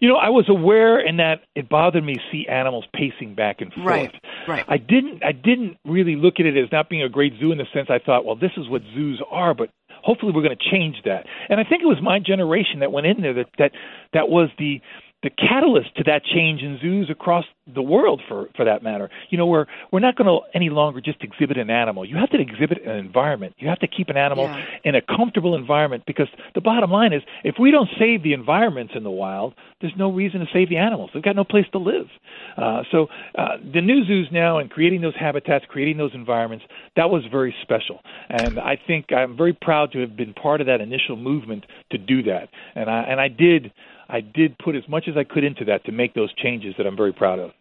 [0.00, 3.60] You know, I was aware in that it bothered me to see animals pacing back
[3.60, 3.86] and forth.
[3.86, 4.14] Right,
[4.46, 4.64] right.
[4.68, 7.58] I didn't I didn't really look at it as not being a great zoo in
[7.58, 9.70] the sense I thought, well, this is what zoos are, but
[10.02, 11.26] hopefully we're going to change that.
[11.48, 13.72] And I think it was my generation that went in there that that
[14.12, 14.80] that was the
[15.22, 19.08] the catalyst to that change in zoos across the world for for that matter.
[19.30, 22.04] You know we're we're not going to any longer just exhibit an animal.
[22.04, 23.54] You have to exhibit an environment.
[23.58, 24.64] You have to keep an animal Yeah.
[24.84, 28.92] in a comfortable environment because the bottom line is if we don't save the environments
[28.94, 31.10] in the wild there's no reason to save the animals.
[31.12, 32.06] They've got no place to live.
[32.56, 37.10] Uh, so uh, the new zoos now and creating those habitats creating those environments that
[37.10, 38.00] was very special.
[38.30, 41.98] And i think i'm very proud to have been part of that initial movement to
[41.98, 42.48] do that.
[42.74, 43.72] And i and i did
[44.08, 46.86] I did put as much as I could into that to make those changes that
[46.86, 47.52] I'm very proud of.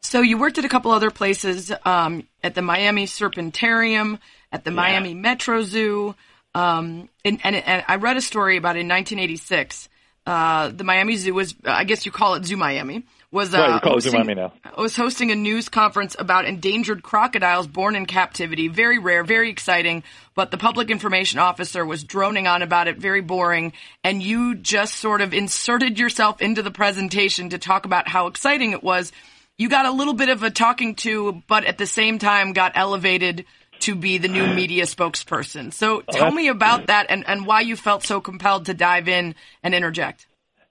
[0.00, 4.18] So you worked at a couple other places, um, at the Miami Serpentarium,
[4.52, 6.14] at the Miami Metro Zoo,
[6.54, 9.88] um, and, and, and I read a story about in 1986.
[10.28, 13.74] Uh, the Miami Zoo was, I guess you call it Zoo Miami, was uh, Right,
[13.74, 14.52] we call it Zoo hosting- Miami now.
[14.76, 18.68] was hosting a news conference about endangered crocodiles born in captivity.
[18.68, 20.02] Very rare, very exciting,
[20.34, 23.72] but the public information officer was droning on about it, very boring,
[24.04, 28.72] and you just sort of inserted yourself into the presentation to talk about how exciting
[28.72, 29.12] it was.
[29.56, 32.72] You got a little bit of a talking to, but at the same time got
[32.74, 33.46] elevated
[33.80, 35.72] to be the new media spokesperson.
[35.72, 39.34] So tell me about that and, and why you felt so compelled to dive in
[39.62, 40.26] and interject.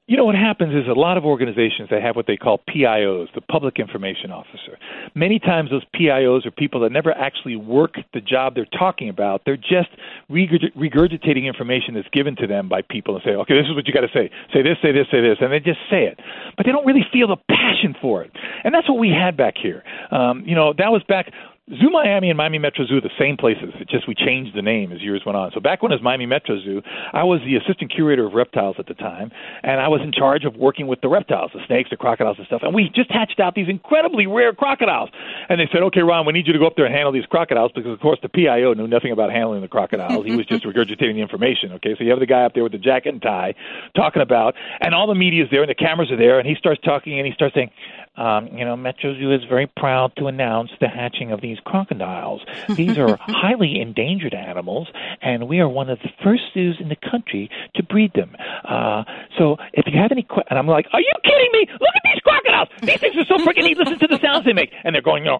[0.09, 3.27] You know what happens is a lot of organizations they have what they call PIOs,
[3.35, 4.79] the public information officer.
[5.15, 9.41] Many times those PIOs are people that never actually work the job they're talking about.
[9.45, 9.89] They're just
[10.31, 13.93] regurgitating information that's given to them by people and say, "Okay, this is what you
[13.93, 14.31] got to say.
[14.53, 16.17] Say this, say this, say this," and they just say it.
[16.55, 18.31] But they don't really feel the passion for it.
[18.63, 19.83] And that's what we had back here.
[20.11, 21.33] Um, you know, that was back
[21.69, 23.75] Zoo Miami and Miami Metro Zoo are the same places.
[23.75, 25.51] It's just we changed the name as years went on.
[25.53, 28.77] So back when it was Miami Metro Zoo, I was the assistant curator of reptiles
[28.79, 29.31] at the time,
[29.63, 32.47] and I was in charge of working with the reptiles, the snakes, the crocodiles, and
[32.47, 32.61] stuff.
[32.63, 35.09] And we just hatched out these incredibly rare crocodiles.
[35.49, 37.25] And they said, "Okay, Ron, we need you to go up there and handle these
[37.25, 40.25] crocodiles," because of course the PIO knew nothing about handling the crocodiles.
[40.25, 41.73] he was just regurgitating the information.
[41.73, 43.53] Okay, so you have the guy up there with the jacket and tie
[43.93, 46.79] talking about, and all the media's there and the cameras are there, and he starts
[46.81, 47.71] talking and he starts saying,
[48.17, 52.41] um, you know, Metro Zoo is very proud to announce the hatching of these crocodiles.
[52.75, 54.87] These are highly endangered animals,
[55.21, 58.35] and we are one of the first zoos in the country to breed them.
[58.63, 59.03] Uh,
[59.37, 61.67] so if you have any questions, and I'm like, are you kidding me?
[61.71, 62.69] Look at these crocodiles!
[62.81, 63.77] These things are so freaking neat.
[63.77, 64.71] Listen to the sounds they make.
[64.83, 65.39] And they're going, you know,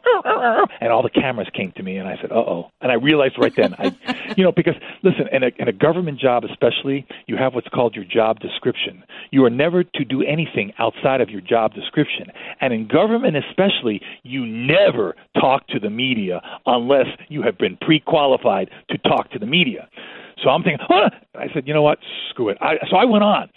[0.82, 2.72] and all the cameras came to me, and I said, uh oh.
[2.82, 3.96] And I realized right then, I,
[4.38, 7.96] you know, because listen, in a, in a government job especially, you have what's called
[7.96, 9.04] your job description.
[9.32, 12.28] You are never to do anything outside of your job description.
[12.62, 16.07] And in government especially, you never talk to the media
[16.66, 19.88] unless you have been pre qualified to talk to the media.
[20.44, 22.58] So I'm thinking, oh, I said, you know what, screw it.
[22.62, 23.50] I, so I went on.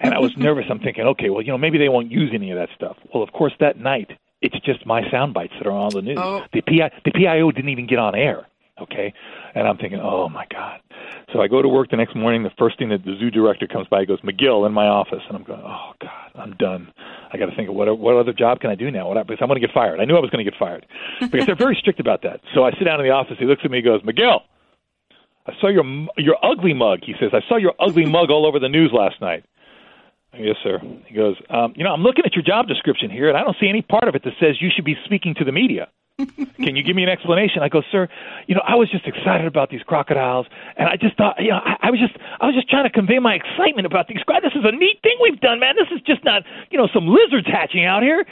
[0.00, 0.64] And I was nervous.
[0.70, 2.96] I'm thinking, okay, well, you know, maybe they won't use any of that stuff.
[3.12, 6.18] Well, of course, that night, it's just my sound bites that are on the news.
[6.20, 6.42] Oh.
[6.52, 8.46] The, PI, the PIO didn't even get on air.
[8.80, 9.12] Okay,
[9.54, 10.80] and I'm thinking, oh my god.
[11.32, 12.42] So I go to work the next morning.
[12.42, 15.22] The first thing that the zoo director comes by, he goes, McGill, in my office,
[15.26, 16.92] and I'm going, oh god, I'm done.
[17.32, 19.08] I got to think of what what other job can I do now?
[19.08, 20.00] What because I'm going to get fired.
[20.00, 20.86] I knew I was going to get fired
[21.20, 22.40] because they're very strict about that.
[22.54, 23.36] So I sit down in the office.
[23.38, 24.40] He looks at me, he goes, McGill.
[25.46, 25.84] I saw your
[26.16, 27.00] your ugly mug.
[27.02, 29.44] He says, I saw your ugly mug all over the news last night.
[30.34, 30.78] Yes, sir.
[31.06, 33.56] He goes, um, you know, I'm looking at your job description here, and I don't
[33.58, 35.88] see any part of it that says you should be speaking to the media.
[36.56, 37.62] Can you give me an explanation?
[37.62, 38.08] I go, sir,
[38.48, 41.60] you know, I was just excited about these crocodiles, and I just thought, you know,
[41.64, 44.52] I, I was just, I was just trying to convey my excitement about these crocodiles.
[44.52, 45.74] This is a neat thing we've done, man.
[45.78, 48.26] This is just not, you know, some lizards hatching out here.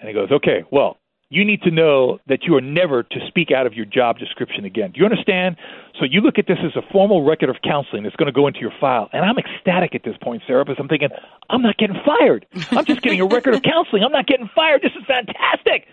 [0.00, 0.96] And he goes, okay, well,
[1.28, 4.64] you need to know that you are never to speak out of your job description
[4.64, 4.90] again.
[4.90, 5.56] Do you understand?
[5.94, 8.48] So you look at this as a formal record of counseling that's going to go
[8.48, 9.08] into your file.
[9.12, 11.10] And I'm ecstatic at this point, Sarah, because I'm thinking,
[11.48, 12.46] I'm not getting fired.
[12.72, 14.02] I'm just getting a record of counseling.
[14.02, 14.82] I'm not getting fired.
[14.82, 15.86] This is fantastic.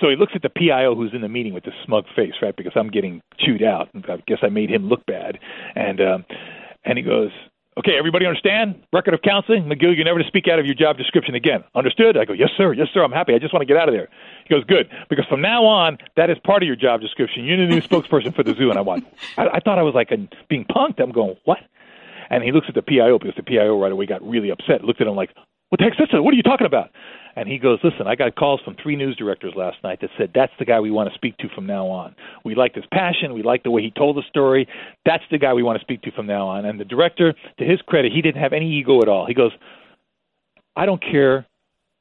[0.00, 2.54] So he looks at the PIO who's in the meeting with this smug face, right?
[2.56, 3.88] Because I'm getting chewed out.
[3.94, 5.38] I guess I made him look bad.
[5.74, 6.24] And um,
[6.84, 7.30] and he goes,
[7.78, 8.82] "Okay, everybody understand?
[8.92, 9.94] Record of counseling, McGill.
[9.94, 11.64] You're never to speak out of your job description again.
[11.74, 12.72] Understood?" I go, "Yes, sir.
[12.72, 13.04] Yes, sir.
[13.04, 13.34] I'm happy.
[13.34, 14.08] I just want to get out of there."
[14.46, 17.44] He goes, "Good, because from now on, that is part of your job description.
[17.44, 19.94] You're the new spokesperson for the zoo." And I went, I, I thought I was
[19.94, 21.00] like a, being punked.
[21.00, 21.58] I'm going, "What?"
[22.30, 24.82] And he looks at the PIO because the PIO right away got really upset.
[24.82, 25.30] Looked at him like,
[25.74, 26.08] "What this?
[26.12, 26.90] What are you talking about?"
[27.36, 30.30] And he goes, Listen, I got calls from three news directors last night that said
[30.32, 32.14] that's the guy we want to speak to from now on.
[32.44, 33.34] We like his passion.
[33.34, 34.68] We like the way he told the story.
[35.04, 36.64] That's the guy we want to speak to from now on.
[36.64, 39.26] And the director, to his credit, he didn't have any ego at all.
[39.26, 39.50] He goes,
[40.76, 41.44] I don't care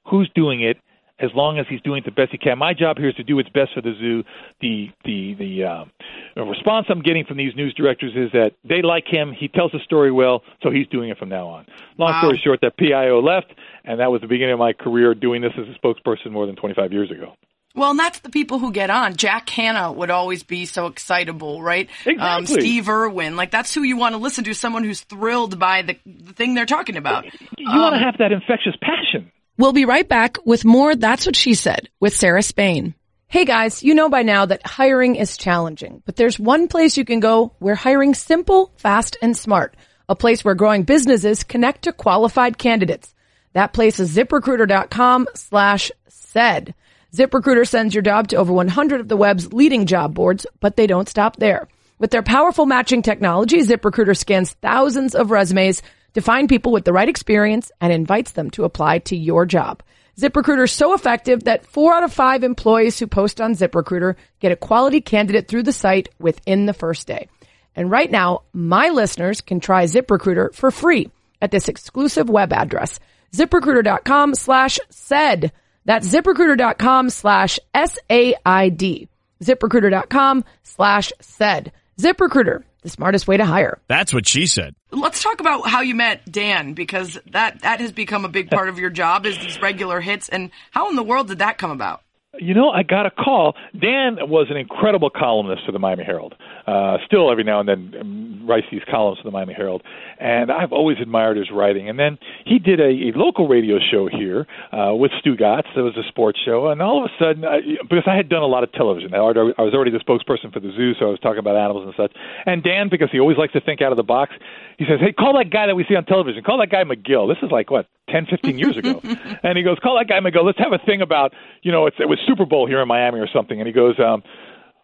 [0.06, 0.78] who's doing it
[1.24, 2.58] as long as he's doing the best he can.
[2.58, 4.24] My job here is to do what's best for the zoo.
[4.62, 9.06] The the the uh, response I'm getting from these news directors is that they like
[9.08, 9.34] him.
[9.38, 11.66] He tells the story well, so he's doing it from now on.
[11.98, 12.22] Long wow.
[12.22, 13.54] story short, that PIO left,
[13.86, 16.56] and that was the beginning of my career doing this as a spokesperson more than
[16.56, 17.34] 25 years ago.
[17.76, 19.16] Well, and that's the people who get on.
[19.16, 21.90] Jack Hanna would always be so excitable, right?
[22.06, 22.20] Exactly.
[22.20, 24.54] Um, Steve Irwin, like that's who you want to listen to.
[24.54, 27.26] Someone who's thrilled by the, the thing they're talking about.
[27.58, 29.32] You um, want to have that infectious passion.
[29.56, 32.96] We'll be right back with more That's What She Said with Sarah Spain.
[33.28, 37.06] Hey guys, you know by now that hiring is challenging, but there's one place you
[37.06, 39.76] can go where hiring's simple, fast, and smart.
[40.10, 43.14] A place where growing businesses connect to qualified candidates.
[43.54, 46.74] That place is ziprecruiter.com slash said.
[47.14, 50.88] ZipRecruiter sends your job to over 100 of the web's leading job boards, but they
[50.88, 51.68] don't stop there.
[52.00, 55.84] With their powerful matching technology, ZipRecruiter scans thousands of resumes
[56.14, 59.84] to find people with the right experience and invites them to apply to your job.
[60.20, 64.52] ZipRecruiter is so effective that four out of five employees who post on ZipRecruiter get
[64.52, 67.28] a quality candidate through the site within the first day.
[67.76, 71.10] And right now, my listeners can try ZipRecruiter for free
[71.42, 73.00] at this exclusive web address,
[73.34, 75.52] ziprecruiter.com slash said.
[75.86, 79.10] That's ziprecruiter.com slash S-A-I-D.
[79.44, 81.72] ziprecruiter.com slash said.
[81.98, 83.80] ZipRecruiter the smartest way to hire.
[83.88, 84.76] That's what she said.
[84.92, 88.70] Let's talk about how you met Dan because that that has become a big part
[88.70, 91.72] of your job is these regular hits and how in the world did that come
[91.72, 92.04] about?
[92.40, 93.56] You know, I got a call.
[93.80, 96.34] Dan was an incredible columnist for the Miami Herald.
[96.66, 99.84] Uh, still, every now and then, um, writes these columns for the Miami Herald,
[100.20, 101.90] and I've always admired his writing.
[101.90, 105.70] And then he did a, a local radio show here uh, with Stugotz.
[105.76, 108.42] It was a sports show, and all of a sudden, I, because I had done
[108.42, 111.20] a lot of television, I was already the spokesperson for the zoo, so I was
[111.22, 112.12] talking about animals and such.
[112.46, 114.34] And Dan, because he always likes to think out of the box,
[114.78, 116.44] he says, "Hey, call that guy that we see on television.
[116.44, 117.28] Call that guy McGill.
[117.30, 119.02] This is like what 10, 15 years ago."
[119.44, 120.44] and he goes, "Call that guy and go.
[120.44, 123.20] Let's have a thing about you know it's, it was Super Bowl here in Miami
[123.20, 124.22] or something." And he goes, um,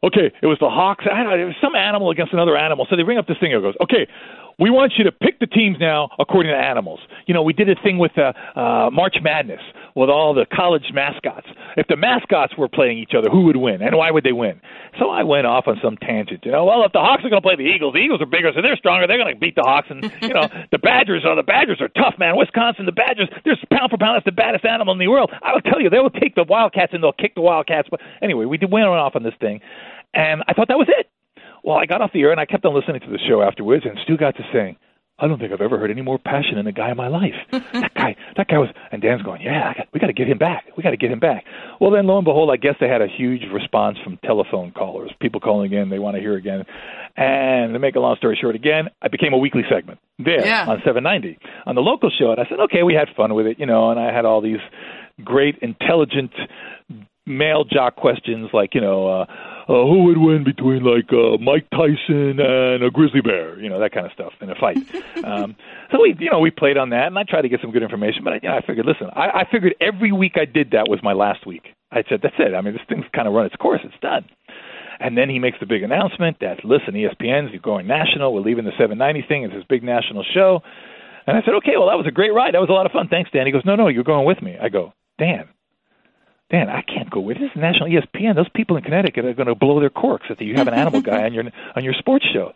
[0.03, 1.05] "Okay, it was the Hawks.
[1.05, 3.37] I don't know, it was some animal against another animal." So they bring up this
[3.39, 3.51] thing.
[3.51, 4.07] It goes, "Okay."
[4.59, 6.99] We want you to pick the teams now according to animals.
[7.27, 9.61] You know, we did a thing with uh, uh, March Madness
[9.99, 11.47] with all the college mascots.
[11.75, 14.61] If the mascots were playing each other, who would win and why would they win?
[14.97, 16.45] So I went off on some tangent.
[16.45, 18.25] You know, well, if the Hawks are going to play the Eagles, the Eagles are
[18.25, 19.07] bigger, so they're stronger.
[19.07, 19.87] They're going to beat the Hawks.
[19.91, 22.37] And you know, the Badgers are the Badgers are tough, man.
[22.37, 25.31] Wisconsin, the Badgers, they're pound for pound, that's the baddest animal in the world.
[25.43, 27.89] I will tell you, they will take the Wildcats and they'll kick the Wildcats.
[27.91, 29.59] But anyway, we did went off on this thing,
[30.13, 31.09] and I thought that was it.
[31.63, 33.85] Well, I got off the air and I kept on listening to the show afterwards,
[33.85, 34.77] and Stugotz saying
[35.21, 37.33] I don't think I've ever heard any more passion in a guy in my life.
[37.51, 40.37] that guy, that guy was, and Dan's going, yeah, got, we got to get him
[40.37, 40.65] back.
[40.77, 41.43] We got to get him back.
[41.81, 45.11] Well, then lo and behold, I guess they had a huge response from telephone callers,
[45.19, 46.63] people calling in, they want to hear again.
[47.17, 50.65] And to make a long story short, again, I became a weekly segment there yeah.
[50.67, 53.59] on 790 on the local show, and I said, okay, we had fun with it,
[53.59, 54.59] you know, and I had all these
[55.23, 56.31] great, intelligent
[57.25, 59.25] male jock questions like, you know, uh,
[59.69, 63.79] uh, who would win between like uh, Mike Tyson and a grizzly bear, you know,
[63.79, 64.77] that kind of stuff in a fight.
[65.23, 65.55] um,
[65.91, 67.83] so we, you know, we played on that, and I tried to get some good
[67.83, 68.23] information.
[68.23, 70.89] But I, you know, I figured, listen, I, I figured every week I did that
[70.89, 71.69] was my last week.
[71.91, 72.55] I said, that's it.
[72.55, 73.81] I mean, this thing's kind of run its course.
[73.83, 74.25] It's done.
[74.99, 78.33] And then he makes the big announcement that listen, ESPN's you're going national.
[78.33, 79.43] We're leaving the 790 thing.
[79.43, 80.61] It's this big national show.
[81.27, 82.55] And I said, okay, well, that was a great ride.
[82.55, 83.07] That was a lot of fun.
[83.07, 83.45] Thanks, Dan.
[83.45, 84.57] He goes, no, no, you're going with me.
[84.59, 85.47] I go, Dan,
[86.51, 87.51] Dan, I can't go with this.
[87.55, 88.35] National ESPN.
[88.35, 91.01] Those people in Connecticut are going to blow their corks if you have an animal
[91.01, 91.43] guy on your
[91.75, 92.53] on your sports show.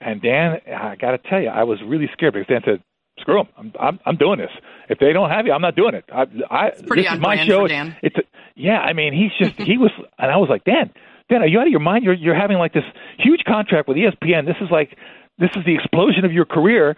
[0.00, 2.82] And Dan, I got to tell you, I was really scared because Dan said,
[3.20, 3.48] "Screw them.
[3.56, 4.50] I'm I'm, I'm doing this.
[4.90, 6.04] If they don't have you, I'm not doing it.
[6.12, 7.66] I, I pretty this is my show.
[7.66, 7.96] Dan.
[8.02, 8.22] It's a,
[8.54, 8.80] yeah.
[8.80, 10.92] I mean, he's just he was, and I was like, Dan,
[11.30, 12.04] Dan, are you out of your mind?
[12.04, 12.84] You're you're having like this
[13.18, 14.44] huge contract with ESPN.
[14.44, 14.98] This is like
[15.38, 16.96] this is the explosion of your career.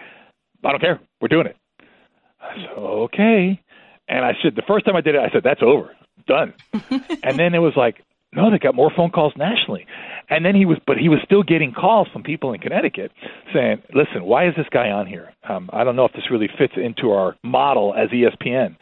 [0.64, 0.98] I don't care.
[1.20, 1.56] We're doing it.
[2.40, 3.60] I said, okay.
[4.08, 5.94] And I said, the first time I did it, I said, that's over
[6.26, 6.54] done.
[7.22, 9.86] and then it was like, no, they got more phone calls nationally.
[10.28, 13.12] And then he was, but he was still getting calls from people in Connecticut
[13.52, 15.32] saying, listen, why is this guy on here?
[15.48, 18.76] Um, I don't know if this really fits into our model as ESPN.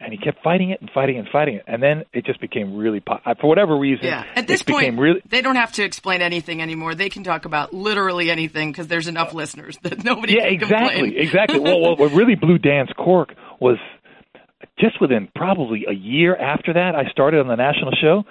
[0.00, 2.40] And he kept fighting it and fighting it and fighting it, and then it just
[2.40, 4.06] became really po- for whatever reason.
[4.06, 5.22] Yeah, at this it point, became really.
[5.28, 6.96] they don't have to explain anything anymore.
[6.96, 10.32] They can talk about literally anything because there's enough listeners that nobody.
[10.34, 11.22] Yeah, can exactly, complain.
[11.22, 11.60] exactly.
[11.60, 13.78] well, well, what really blew Dan's cork was
[14.82, 18.24] just within probably a year after that, I started on the national show.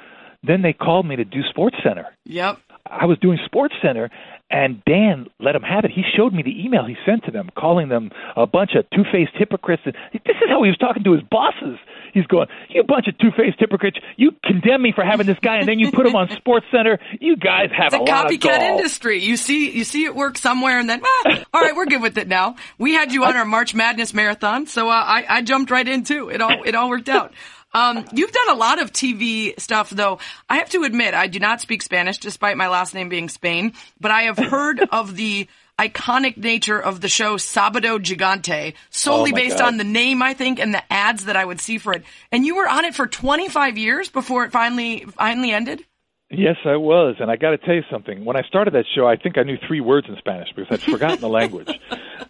[0.43, 2.07] Then they called me to do Sports Center.
[2.25, 2.57] Yep.
[2.85, 4.09] I was doing Sports Center,
[4.51, 5.91] and Dan let him have it.
[5.91, 9.31] He showed me the email he sent to them, calling them a bunch of two-faced
[9.35, 9.83] hypocrites.
[9.85, 11.77] And this is how he was talking to his bosses.
[12.13, 13.97] He's going, "You bunch of two-faced hypocrites!
[14.17, 16.99] You condemn me for having this guy, and then you put him on Sports Center.
[17.21, 19.19] You guys have It's a a lot of copycat gall." industry.
[19.23, 22.17] You see, you see it work somewhere, and then, ah, all right, we're good with
[22.17, 22.57] it now.
[22.77, 26.03] We had you on our March Madness marathon, so uh, I, I jumped right in
[26.03, 26.27] too.
[26.29, 27.31] It all, it all worked out.
[27.73, 30.19] Um, you've done a lot of TV stuff, though.
[30.49, 33.73] I have to admit, I do not speak Spanish, despite my last name being Spain.
[33.99, 35.47] But I have heard of the
[35.79, 39.67] iconic nature of the show Sabado Gigante, solely Oh, based God.
[39.67, 42.03] on the name, I think, and the ads that I would see for it.
[42.31, 45.83] And you were on it for 25 years before it finally finally ended.
[46.31, 48.23] Yes, I was, and I got to tell you something.
[48.23, 50.91] When I started that show, I think I knew three words in Spanish because I'd
[50.91, 51.69] forgotten the language.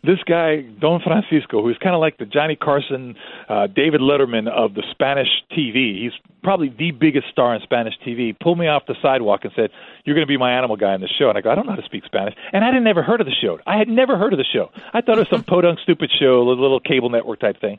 [0.03, 3.15] This guy, Don Francisco, who's kind of like the Johnny Carson,
[3.47, 6.01] uh, David Letterman of the Spanish TV.
[6.01, 8.33] He's probably the biggest star in Spanish TV.
[8.39, 9.69] Pulled me off the sidewalk and said,
[10.03, 11.67] "You're going to be my animal guy in the show." And I go, "I don't
[11.67, 13.59] know how to speak Spanish," and I had never heard of the show.
[13.67, 14.71] I had never heard of the show.
[14.91, 17.77] I thought it was some podunk stupid show, a little cable network type thing.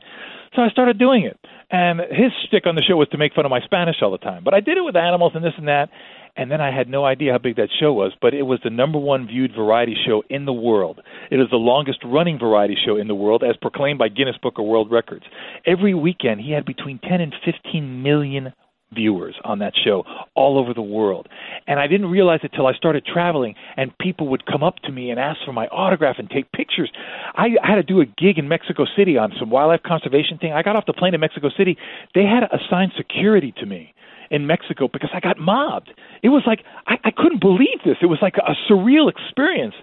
[0.55, 1.37] So I started doing it.
[1.73, 4.19] And his stick on the show was to make fun of my Spanish all the
[4.19, 4.43] time.
[4.43, 5.89] But I did it with animals and this and that.
[6.35, 8.69] And then I had no idea how big that show was, but it was the
[8.69, 10.99] number one viewed variety show in the world.
[11.31, 14.57] It is the longest running variety show in the world, as proclaimed by Guinness Book
[14.57, 15.25] of World Records.
[15.65, 18.53] Every weekend, he had between 10 and 15 million
[18.93, 20.03] viewers on that show
[20.35, 21.27] all over the world.
[21.67, 24.91] And I didn't realize it till I started traveling and people would come up to
[24.91, 26.91] me and ask for my autograph and take pictures.
[27.35, 30.53] I, had to do a gig in Mexico City on some wildlife conservation thing.
[30.53, 31.77] I got off the plane in Mexico City.
[32.13, 33.93] They had to assign security to me
[34.33, 35.93] in Mexico because I got mobbed.
[36.23, 37.97] It was like I, I couldn't believe this.
[38.01, 39.75] It was like a surreal experience.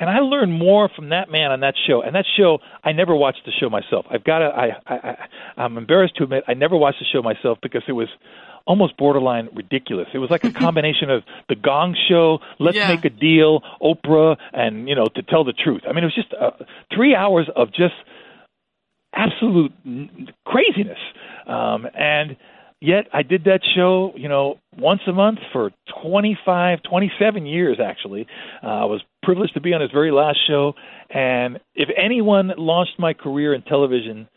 [0.00, 2.00] And I learned more from that man on that show.
[2.00, 4.06] And that show, I never watched the show myself.
[4.10, 4.46] I've got to.
[4.46, 5.16] I, I, I
[5.58, 8.08] I'm embarrassed to admit I never watched the show myself because it was
[8.68, 10.06] almost borderline ridiculous.
[10.12, 12.88] It was like a combination of the Gong Show, Let's Yeah.
[12.88, 15.82] Make a Deal, Oprah, and you know, to tell the truth.
[15.88, 16.50] I mean, it was just uh,
[16.94, 17.94] three hours of just
[19.14, 19.72] absolute
[20.44, 20.98] craziness.
[21.46, 22.36] Um, and
[22.80, 28.26] yet I did that show, you know, once a month for 25, 27 years actually.
[28.62, 30.74] Uh, I was privileged to be on his very last show.
[31.08, 34.28] And if anyone launched my career in television,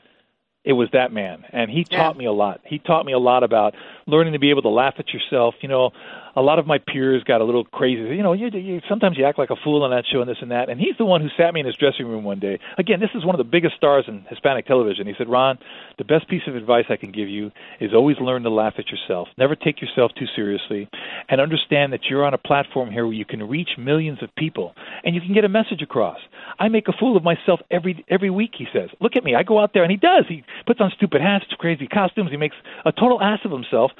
[0.63, 1.43] it was that man.
[1.51, 2.61] And he taught me a lot.
[2.65, 3.73] He taught me a lot about
[4.05, 5.55] learning to be able to laugh at yourself.
[5.61, 5.91] You know
[6.35, 8.01] a lot of my peers got a little crazy.
[8.15, 10.37] You know you, you sometimes you act like a fool on that show and this
[10.41, 10.69] and that.
[10.69, 12.59] And he's the one who sat me in his dressing room one day.
[12.77, 15.07] Again this is one of the biggest stars in hispanic television.
[15.07, 15.57] He said ron
[15.97, 18.85] the best piece of advice i can give you is always learn to laugh at
[18.89, 19.27] yourself.
[19.37, 20.89] Never take yourself too seriously
[21.29, 24.73] and understand that you're on a platform here where you can reach millions of people
[25.03, 26.17] and you can get a message across.
[26.59, 28.89] I make a fool of myself every every week he says.
[28.99, 29.35] Look at me.
[29.35, 30.25] I go out there and he does.
[30.27, 32.29] He puts on stupid hats, crazy costumes.
[32.31, 32.55] He makes
[32.85, 33.91] a total ass of himself,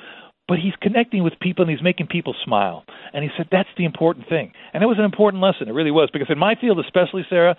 [0.52, 2.84] but he's connecting with people and he's making people smile.
[3.14, 4.52] And he said that's the important thing.
[4.74, 5.70] And it was an important lesson.
[5.70, 7.56] It really was because in my field, especially Sarah,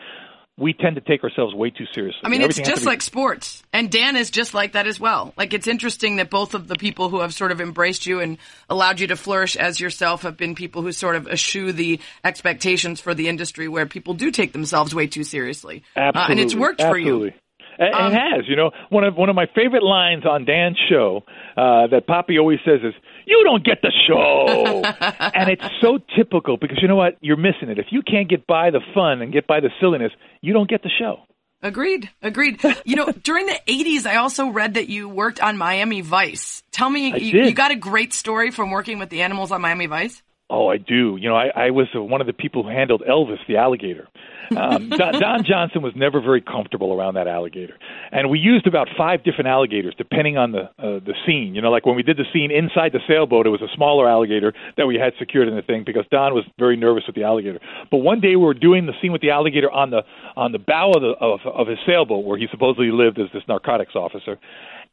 [0.58, 2.20] we tend to take ourselves way too seriously.
[2.22, 3.62] I mean, it's Everything just be- like sports.
[3.72, 5.32] And Dan is just like that as well.
[5.38, 8.36] Like, it's interesting that both of the people who have sort of embraced you and
[8.68, 13.00] allowed you to flourish as yourself have been people who sort of eschew the expectations
[13.00, 15.82] for the industry where people do take themselves way too seriously.
[15.96, 16.32] Uh, Absolutely.
[16.32, 17.32] and it's worked for you.
[17.78, 18.70] And Um, it has, you know.
[18.90, 21.24] One of one of my favorite lines on Dan's show
[21.56, 22.94] uh, that Papi always says is,
[23.26, 24.82] "You don't get the show,"
[25.34, 27.16] and it's so typical because you know what?
[27.20, 27.78] You're missing it.
[27.78, 30.82] If you can't get by the fun and get by the silliness, you don't get
[30.82, 31.20] the show.
[31.62, 32.10] Agreed.
[32.22, 32.60] Agreed.
[32.84, 36.64] You know, during the 80s, I also read that you worked on Miami Vice.
[36.72, 39.86] Tell me, you, you got a great story from working with the animals on Miami
[39.86, 40.22] Vice?
[40.54, 41.16] Oh, I do.
[41.18, 44.06] You know, I, I was uh, one of the people who handled Elvis the alligator.
[44.54, 47.78] Um, Don, Don Johnson was never very comfortable around that alligator,
[48.10, 51.54] and we used about five different alligators depending on the uh, the scene.
[51.54, 54.06] You know, like when we did the scene inside the sailboat, it was a smaller
[54.06, 57.24] alligator that we had secured in the thing because Don was very nervous with the
[57.24, 57.58] alligator.
[57.90, 60.02] But one day we were doing the scene with the alligator on the
[60.36, 63.42] on the bow of the of, of his sailboat where he supposedly lived as this
[63.48, 64.38] narcotics officer,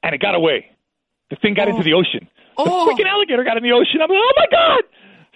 [0.04, 0.68] and it got away.
[1.32, 2.30] The thing got into the ocean.
[2.56, 2.88] The Oh.
[2.88, 4.00] freaking alligator got in the ocean.
[4.02, 4.84] I'm like, oh my god!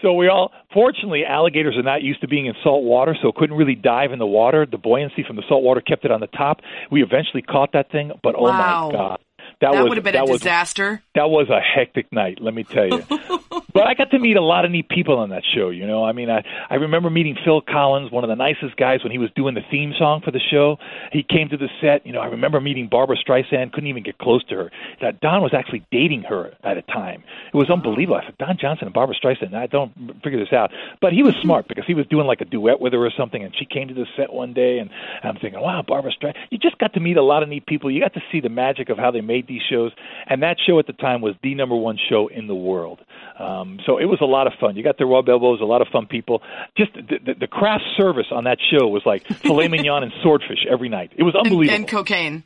[0.04, 3.36] So we all, fortunately, alligators are not used to being in salt water, so it
[3.36, 4.68] couldn't really dive in the water.
[4.70, 6.60] The buoyancy from the salt water kept it on the top.
[6.92, 9.20] We eventually caught that thing, but oh my god,
[9.64, 11.02] That, was would have been a was disaster.
[11.16, 13.04] that was a hectic night, let me tell you.
[13.74, 15.70] but I got to meet a lot of neat people on that show.
[15.70, 19.04] You know, I mean, I I remember meeting Phil Collins, one of the nicest guys,
[19.04, 20.78] when he was doing the theme song for the show.
[21.12, 22.06] He came to the set.
[22.06, 23.72] You know, I remember meeting Barbra Streisand.
[23.72, 24.72] Couldn't even get close to her.
[25.02, 27.24] That Don was actually dating her at a time.
[27.54, 28.18] It was unbelievable.
[28.18, 29.54] I said, Don Johnson and Barbra Streisand.
[29.54, 29.94] I don't
[30.24, 30.72] figure this out.
[31.02, 33.44] But he was smart because he was doing like a duet with her or something,
[33.44, 34.90] and she came to the set one day, and
[35.24, 36.36] I'm thinking, wow, Barbra Streisand.
[36.50, 37.90] You just got to meet a lot of neat people.
[37.90, 39.92] You got to see the magic of how they made shows,
[40.28, 43.00] and that show at the time was the number one show in the world.
[43.40, 44.76] Um, so it was a lot of fun.
[44.76, 46.42] You got the rub elbows, a lot of fun people.
[46.78, 50.66] Just the, the, the craft service on that show was like filet mignon and swordfish
[50.70, 51.12] every night.
[51.18, 51.76] It was unbelievable.
[51.76, 52.44] and cocaine.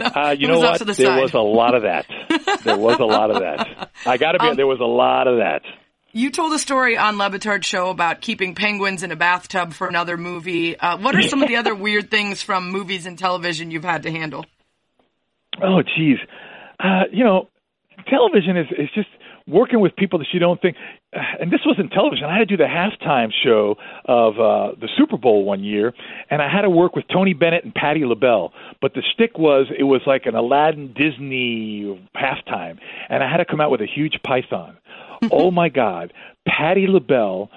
[0.00, 0.78] Uh, you know what?
[0.78, 1.22] the there side.
[1.22, 2.06] was a lot of that.
[2.64, 3.90] There was a lot of that.
[4.04, 4.48] I got to be.
[4.48, 5.62] Um, there was a lot of that.
[6.12, 9.86] You told a story on Le Batard's show about keeping penguins in a bathtub for
[9.86, 10.78] another movie.
[10.78, 14.02] Uh, what are some of the other weird things from movies and television you've had
[14.02, 14.44] to handle?
[15.62, 16.18] Oh, geez.
[16.78, 17.48] Uh, you know,
[18.08, 19.08] television is is just
[19.46, 20.76] working with people that you don't think.
[21.14, 22.24] Uh, and this wasn't television.
[22.26, 25.92] I had to do the halftime show of uh, the Super Bowl one year,
[26.30, 28.52] and I had to work with Tony Bennett and Patti LaBelle.
[28.80, 33.44] But the stick was it was like an Aladdin Disney halftime, and I had to
[33.44, 34.76] come out with a huge python.
[35.30, 36.12] oh my God,
[36.46, 37.50] Patti LaBelle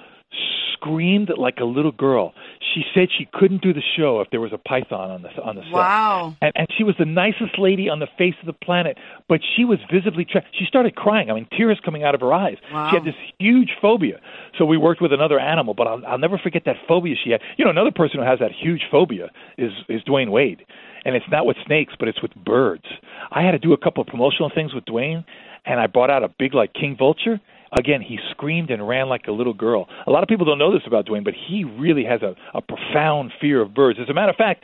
[0.72, 2.34] screamed like a little girl.
[2.72, 5.56] She said she couldn't do the show if there was a python on the on
[5.56, 5.72] the set.
[5.72, 6.36] Wow.
[6.40, 8.96] And, and she was the nicest lady on the face of the planet,
[9.28, 10.24] but she was visibly.
[10.24, 11.30] Tra- she started crying.
[11.30, 12.56] I mean, tears coming out of her eyes.
[12.72, 12.90] Wow.
[12.90, 14.20] She had this huge phobia.
[14.58, 17.40] So we worked with another animal, but I'll, I'll never forget that phobia she had.
[17.56, 20.64] You know, another person who has that huge phobia is is Dwyane Wade,
[21.04, 22.84] and it's not with snakes, but it's with birds.
[23.30, 25.24] I had to do a couple of promotional things with Dwyane,
[25.66, 27.40] and I brought out a big like king vulture.
[27.78, 29.88] Again, he screamed and ran like a little girl.
[30.06, 32.62] A lot of people don't know this about Dwyane, but he really has a, a
[32.62, 33.98] profound fear of birds.
[34.00, 34.62] As a matter of fact,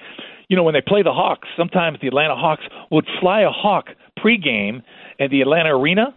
[0.49, 3.87] you know, when they play the Hawks, sometimes the Atlanta Hawks would fly a hawk
[4.19, 4.83] pregame
[5.19, 6.17] at the Atlanta arena,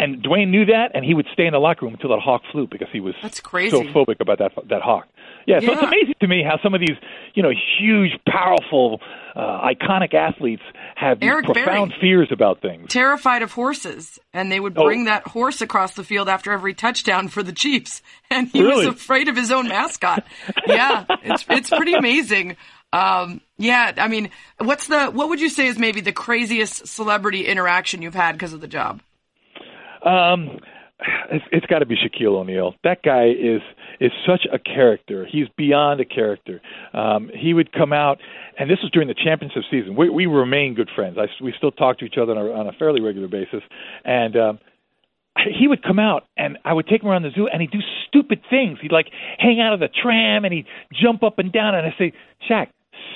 [0.00, 2.42] and Dwyane knew that, and he would stay in the locker room until that hawk
[2.50, 3.70] flew because he was That's crazy.
[3.76, 5.06] so phobic about that that hawk.
[5.46, 6.96] Yeah, so it's amazing to me how some of these,
[7.34, 9.00] you know, huge, powerful,
[9.34, 10.62] uh, iconic athletes
[10.96, 12.00] have profound Berry.
[12.00, 12.88] fears about things.
[12.92, 14.84] Terrified of horses, and they would Oh.
[14.84, 18.86] bring that horse across the field after every touchdown for the Chiefs, and he was
[18.86, 20.24] afraid of his own mascot.
[20.66, 22.56] yeah, it's it's pretty amazing.
[22.92, 27.46] Um, yeah, I mean, what's the what would you say is maybe the craziest celebrity
[27.46, 29.00] interaction you've had because of the job?
[30.04, 30.58] Um,
[31.30, 32.74] it's, it's got to be Shaquille O'Neal.
[32.84, 33.62] That guy is
[34.00, 35.26] is such a character.
[35.30, 36.60] He's beyond a character.
[36.92, 38.18] Um, he would come out,
[38.58, 39.96] and this was during the championship season.
[39.96, 41.16] We, we remain good friends.
[41.18, 43.62] I, we still talk to each other on a, on a fairly regular basis,
[44.04, 44.36] and.
[44.36, 44.58] Um,
[45.48, 47.78] he would come out and I would take him around the zoo and he'd do
[48.08, 48.78] stupid things.
[48.82, 49.06] He'd like
[49.38, 52.12] hang out of the tram and he'd jump up and down and I'd say,
[52.50, 52.66] Shaq,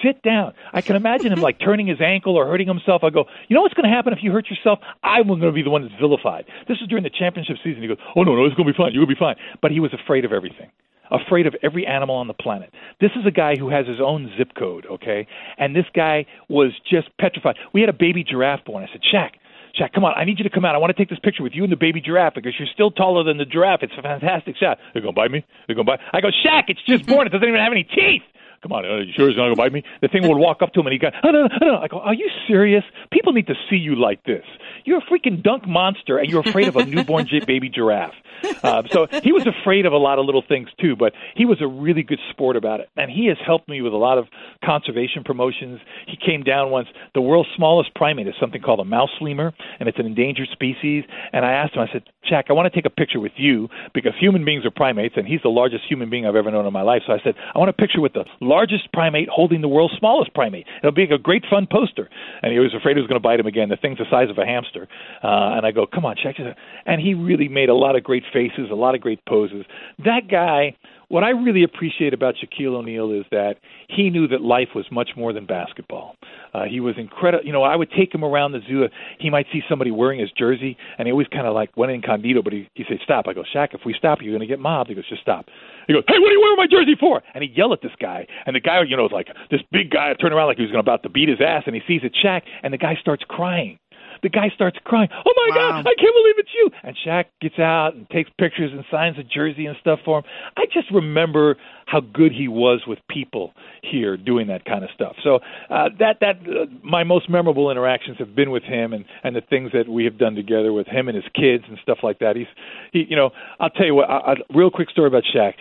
[0.02, 0.54] sit down.
[0.72, 3.04] I can imagine him like turning his ankle or hurting himself.
[3.04, 4.78] I go, you know what's going to happen if you hurt yourself?
[5.02, 6.44] I'm going to be the one that's vilified.
[6.68, 7.82] This is during the championship season.
[7.82, 8.92] He goes, oh no, no, it's going to be fine.
[8.92, 9.36] To be fine.
[9.60, 10.70] But he was afraid of everything
[11.10, 12.72] afraid of every animal on the planet.
[13.00, 15.26] This is a guy who has his own zip code, okay?
[15.58, 17.56] And this guy was just petrified.
[17.72, 18.82] We had a baby giraffe born.
[18.82, 19.32] I said, Shaq,
[19.78, 20.74] Shaq, come on, I need you to come out.
[20.74, 22.90] I want to take this picture with you and the baby giraffe because you're still
[22.90, 23.80] taller than the giraffe.
[23.82, 24.78] It's a fantastic shot.
[24.92, 25.44] They're going to bite me?
[25.66, 26.00] They're going to bite?
[26.12, 27.26] I go, Shaq, it's just born.
[27.26, 28.22] It doesn't even have any teeth.
[28.64, 29.82] Come on, uh, you sure he's going to bite me?
[30.00, 31.76] The thing would walk up to him and he go, oh, no, no, no.
[31.76, 32.82] I go, are you serious?
[33.12, 34.42] People need to see you like this.
[34.86, 38.14] You're a freaking dunk monster and you're afraid of a newborn baby giraffe.
[38.62, 41.60] Uh, so he was afraid of a lot of little things too, but he was
[41.60, 42.88] a really good sport about it.
[42.96, 44.26] And he has helped me with a lot of
[44.64, 45.80] conservation promotions.
[46.06, 46.88] He came down once.
[47.14, 51.04] The world's smallest primate is something called a mouse lemur, and it's an endangered species.
[51.32, 53.68] And I asked him, I said, Shaq, I want to take a picture with you
[53.92, 56.72] because human beings are primates, and he's the largest human being I've ever known in
[56.72, 57.02] my life.
[57.06, 58.24] So I said, I want a picture with the
[58.54, 60.66] largest primate holding the world's smallest primate.
[60.78, 62.08] It'll be a great fun poster.
[62.42, 63.68] And he was afraid he was going to bite him again.
[63.68, 64.86] The thing's the size of a hamster.
[65.22, 66.56] Uh, and I go, come on, check it out.
[66.86, 69.64] And he really made a lot of great faces, a lot of great poses.
[69.98, 70.76] That guy,
[71.08, 73.54] what I really appreciate about Shaquille O'Neal is that
[73.88, 76.16] he knew that life was much more than basketball.
[76.54, 77.44] Uh, he was incredible.
[77.44, 78.86] You know, I would take him around the zoo.
[79.18, 82.42] He might see somebody wearing his jersey, and he always kind of like went incognito.
[82.42, 84.60] But he he said, "Stop." I go, "Shaq, if we stop, you're going to get
[84.60, 85.46] mobbed." He goes, "Just stop."
[85.86, 87.92] He goes, "Hey, what are you wearing my jersey for?" And he yell at this
[88.00, 90.64] guy, and the guy, you know, is like this big guy turned around like he
[90.64, 93.24] was about to beat his ass, and he sees it Shaq, and the guy starts
[93.28, 93.78] crying
[94.22, 95.08] the guy starts crying.
[95.12, 95.70] Oh my wow.
[95.82, 96.70] God, I can't believe it's you!
[96.82, 100.24] And Shaq gets out and takes pictures and signs a jersey and stuff for him.
[100.56, 101.56] I just remember
[101.86, 103.52] how good he was with people
[103.82, 105.16] here doing that kind of stuff.
[105.22, 105.36] So
[105.70, 109.42] uh, that that uh, my most memorable interactions have been with him and and the
[109.42, 112.36] things that we have done together with him and his kids and stuff like that.
[112.36, 112.46] He's
[112.92, 114.10] he you know I'll tell you what.
[114.10, 115.54] A, a real quick story about Shaq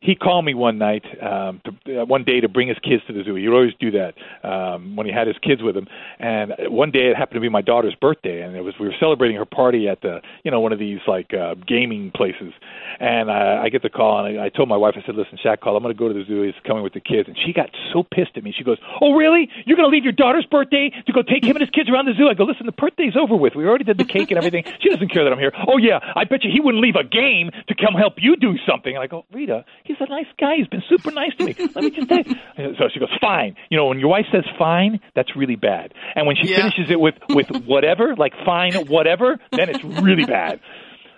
[0.00, 3.12] he called me one night, um, to, uh, one day to bring his kids to
[3.12, 3.34] the zoo.
[3.34, 5.86] He would always do that um, when he had his kids with him.
[6.18, 8.94] And one day it happened to be my daughter's birthday, and it was we were
[8.98, 12.52] celebrating her party at the you know one of these like uh, gaming places.
[12.98, 15.38] And I, I get the call, and I, I told my wife, I said, "Listen,
[15.42, 15.76] Shaq called.
[15.76, 16.42] I'm going to go to the zoo.
[16.42, 18.54] He's coming with the kids." And she got so pissed at me.
[18.56, 19.48] She goes, "Oh, really?
[19.66, 22.06] You're going to leave your daughter's birthday to go take him and his kids around
[22.06, 23.54] the zoo?" I go, "Listen, the birthday's over with.
[23.54, 24.64] We already did the cake and everything.
[24.80, 27.04] She doesn't care that I'm here." Oh yeah, I bet you he wouldn't leave a
[27.04, 28.94] game to come help you do something.
[28.94, 30.56] And I go, Rita, he's a nice guy.
[30.56, 31.54] He's been super nice to me.
[31.58, 32.74] Let me just tell you.
[32.78, 33.56] So she goes, fine.
[33.70, 35.92] You know, when your wife says fine, that's really bad.
[36.14, 36.58] And when she yeah.
[36.58, 40.60] finishes it with with whatever, like fine, whatever, then it's really bad.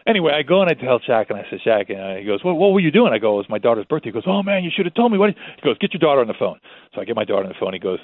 [0.07, 2.55] Anyway, I go and I tell Shaq, and I said, Shaq, and he goes, well,
[2.55, 3.13] what were you doing?
[3.13, 4.09] I go, it was my daughter's birthday.
[4.09, 5.19] He goes, oh man, you should have told me.
[5.19, 5.31] What?
[5.31, 6.59] He goes, get your daughter on the phone.
[6.95, 7.73] So I get my daughter on the phone.
[7.73, 8.01] He goes,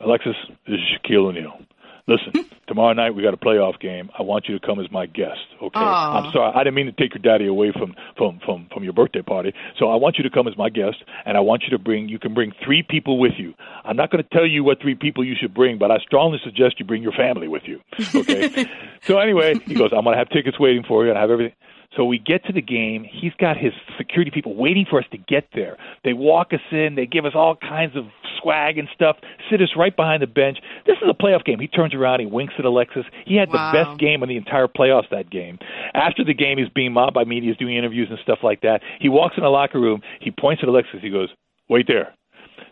[0.00, 0.36] Alexis,
[0.66, 1.58] this is Shaquille O'Neal
[2.06, 4.10] listen, tomorrow night we got a playoff game.
[4.18, 5.40] I want you to come as my guest.
[5.62, 6.24] Okay, Aww.
[6.24, 8.92] I'm sorry, I didn't mean to take your daddy away from from from from your
[8.92, 9.52] birthday party.
[9.78, 12.08] So I want you to come as my guest, and I want you to bring.
[12.08, 13.54] You can bring three people with you.
[13.84, 16.38] I'm not going to tell you what three people you should bring, but I strongly
[16.44, 17.80] suggest you bring your family with you.
[18.14, 18.66] Okay.
[19.02, 21.30] so anyway, he goes, I'm going to have tickets waiting for you, and I have
[21.30, 21.54] everything.
[21.94, 23.04] So we get to the game.
[23.04, 25.76] He's got his security people waiting for us to get there.
[26.04, 26.94] They walk us in.
[26.94, 28.04] They give us all kinds of
[28.40, 29.16] swag and stuff.
[29.50, 30.58] Sit us right behind the bench.
[30.86, 31.58] This is a playoff game.
[31.58, 32.20] He turns around.
[32.20, 33.04] He winks at Alexis.
[33.24, 33.72] He had wow.
[33.72, 35.58] the best game in the entire playoffs that game.
[35.94, 38.80] After the game, he's being mobbed by media, he's doing interviews and stuff like that.
[39.00, 40.02] He walks in the locker room.
[40.20, 41.00] He points at Alexis.
[41.02, 41.28] He goes,
[41.68, 42.14] "Wait there."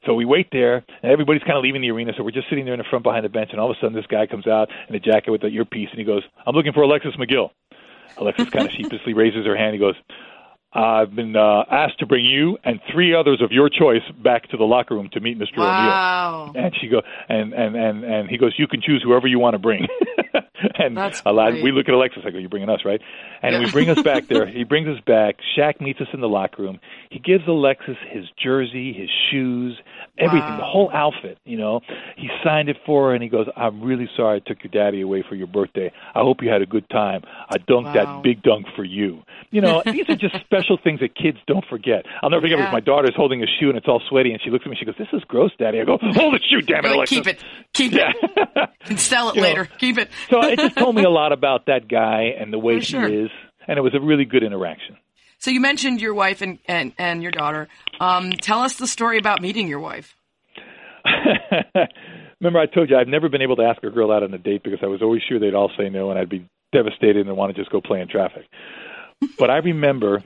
[0.07, 2.12] So we wait there, and everybody's kind of leaving the arena.
[2.17, 3.81] So we're just sitting there in the front behind the bench, and all of a
[3.81, 6.55] sudden, this guy comes out in a jacket with the earpiece, and he goes, "I'm
[6.55, 7.51] looking for Alexis Magill."
[8.19, 9.75] Alexis kind of sheepishly raises her hand.
[9.75, 9.97] He goes,
[10.75, 14.57] I've been uh, asked to bring you and three others of your choice back to
[14.57, 15.59] the locker room to meet Mr.
[15.59, 16.47] Wow.
[16.49, 16.65] O'Neal.
[16.65, 19.55] And she go and and and and he goes, you can choose whoever you want
[19.55, 19.87] to bring.
[20.87, 22.22] and That's Alad, we look at Alexis.
[22.26, 23.01] I go, you're bringing us, right?
[23.43, 23.61] And Yeah.
[23.64, 24.47] we bring us back there.
[24.55, 25.37] He brings us back.
[25.57, 26.78] Shaq meets us in the locker room.
[27.11, 29.78] He gives Alexis his jersey, his shoes,
[30.18, 30.57] everything, Wow.
[30.59, 31.39] the whole outfit.
[31.45, 31.80] You know,
[32.16, 35.01] he signed it for her, and he goes, "I'm really sorry I took your daddy
[35.01, 35.91] away for your birthday.
[36.14, 37.22] I hope you had a good time.
[37.51, 37.93] I dunked Wow.
[37.95, 41.64] that big dunk for you." You know, these are just special things that kids don't
[41.66, 42.07] forget.
[42.22, 42.64] I'll never forget Yeah.
[42.66, 44.76] because my daughter's holding a shoe and it's all sweaty, and she looks at me.
[44.78, 47.26] She goes, "This is gross, Daddy." I go, "Hold the shoe, damn it, Alexis." keep
[47.26, 47.45] it.
[47.72, 48.12] Keep Yeah.
[48.14, 48.70] it.
[48.87, 49.64] And sell it You know, later.
[49.78, 50.11] Keep it.
[50.28, 53.09] so it just told me a lot about that guy and the way sure.
[53.09, 53.31] he is,
[53.66, 54.97] and it was a really good interaction.
[55.39, 57.68] So you mentioned your wife and, and, and your daughter.
[58.01, 60.16] Um, tell us the story about meeting your wife.
[62.41, 64.39] Remember, I told you I've never been able to ask a girl out on a
[64.39, 67.37] date because I was always sure they'd all say no, and I'd be devastated and
[67.37, 68.45] want to just go play in traffic.
[69.39, 70.22] But I remember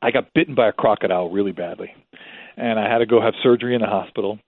[0.00, 1.92] I got bitten by a crocodile really badly,
[2.56, 4.38] and I had to go have surgery in the hospital.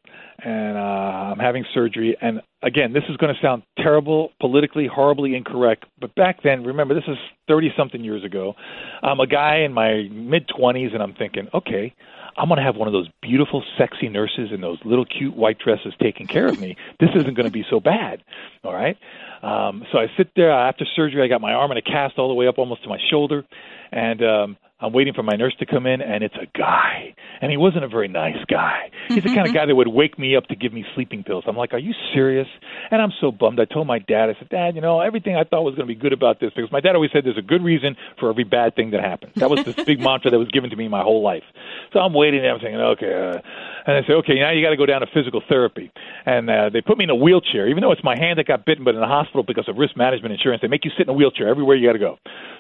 [0.40, 5.34] And uh, I'm having surgery, and again, this is going to sound terrible, politically horribly
[5.34, 7.16] incorrect, but back then, remember, this is
[7.48, 8.54] 30 something years ago.
[9.02, 11.92] I'm a guy in my mid 20s, and I'm thinking, okay,
[12.36, 15.58] I'm going to have one of those beautiful, sexy nurses in those little cute white
[15.58, 16.76] dresses taking care of me.
[17.00, 18.22] This isn't going to be so bad.
[18.62, 18.96] All right.
[19.42, 21.22] Um, so I sit there after surgery.
[21.22, 23.44] I got my arm in a cast all the way up almost to my shoulder,
[23.92, 27.50] and um, I'm waiting for my nurse to come in, and it's a guy, and
[27.50, 28.90] he wasn't a very nice guy.
[29.08, 31.44] He's the kind of guy that would wake me up to give me sleeping pills.
[31.48, 32.46] I'm like, "Are you serious?"
[32.92, 33.58] And I'm so bummed.
[33.58, 35.92] I told my dad, I said, "Dad, you know everything I thought was going to
[35.92, 38.44] be good about this because my dad always said there's a good reason for every
[38.44, 39.34] bad thing that happens.
[39.34, 41.44] That was this big mantra that was given to me my whole life.
[41.92, 42.54] So I'm waiting there.
[42.54, 43.40] I'm thinking, okay, uh,
[43.84, 45.90] and I say, okay, now you got to go down to physical therapy,
[46.24, 48.64] and uh, they put me in a wheelchair, even though it's my hand that got
[48.64, 51.08] bitten, but in the hospital because of risk management insurance, they make you sit in
[51.08, 52.18] a wheelchair everywhere you got to go.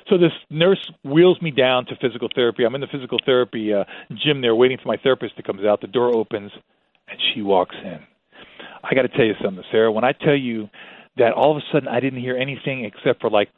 [0.08, 2.64] So this nurse wheels me down to physical therapy.
[2.64, 5.80] I'm in the physical therapy uh, gym there, waiting for my therapist to come out.
[5.80, 6.52] The door opens,
[7.08, 7.98] and she walks in.
[8.82, 9.90] I got to tell you something, Sarah.
[9.92, 10.70] When I tell you
[11.16, 13.50] that all of a sudden I didn't hear anything except for like,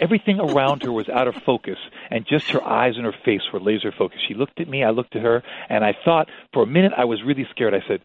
[0.00, 1.76] everything around her was out of focus,
[2.10, 4.26] and just her eyes and her face were laser focused.
[4.26, 7.04] She looked at me, I looked at her, and I thought for a minute I
[7.04, 7.74] was really scared.
[7.74, 8.00] I said,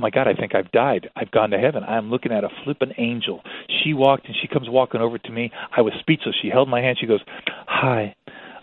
[0.00, 1.08] my God, I think I've died.
[1.16, 1.84] I've gone to heaven.
[1.84, 3.42] I'm looking at a flippin' angel.
[3.82, 5.52] She walked and she comes walking over to me.
[5.76, 6.34] I was speechless.
[6.40, 6.98] She held my hand.
[7.00, 7.20] She goes,
[7.66, 8.14] Hi,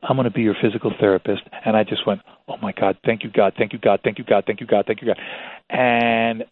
[0.04, 1.44] I'm going to be your physical therapist.
[1.66, 4.24] And I just went, Oh my God, thank you, God, thank you, God, thank you,
[4.26, 5.20] God, thank you, God, thank you, God.
[5.70, 6.44] And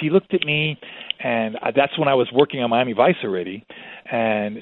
[0.00, 0.78] she looked at me,
[1.22, 3.64] and that's when I was working on Miami Vice already.
[4.10, 4.58] And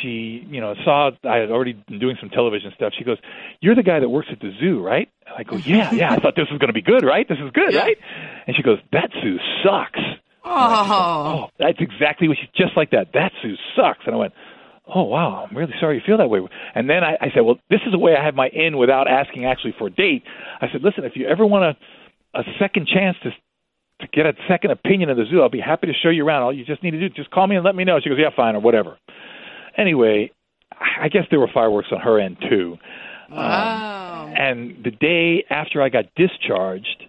[0.00, 2.92] she, you know, saw I had already been doing some television stuff.
[2.96, 3.18] She goes,
[3.60, 6.12] "You're the guy that works at the zoo, right?" And I go, "Yeah, yeah.
[6.12, 7.28] I thought this was going to be good, right?
[7.28, 7.80] This is good, Yeah.
[7.82, 7.98] right?"
[8.46, 10.00] And she goes, "That zoo sucks."
[10.46, 10.50] Oh,
[11.46, 13.08] Oh, that's exactly what she just like that.
[13.14, 14.00] That zoo sucks.
[14.06, 14.34] And I went,
[14.86, 16.40] Oh wow, I'm really sorry you feel that way.
[16.74, 19.08] And then I, I said, Well, this is the way I have my in without
[19.08, 20.22] asking actually for a date.
[20.60, 23.30] I said, Listen, if you ever want a a second chance to
[24.04, 26.42] to get a second opinion of the zoo, I'll be happy to show you around.
[26.42, 27.98] All you just need to do is just call me and let me know.
[28.02, 28.98] She goes, Yeah, fine, or whatever.
[29.76, 30.30] Anyway,
[31.00, 32.76] I guess there were fireworks on her end too.
[33.30, 34.34] Um, wow.
[34.36, 37.04] And the day after I got discharged,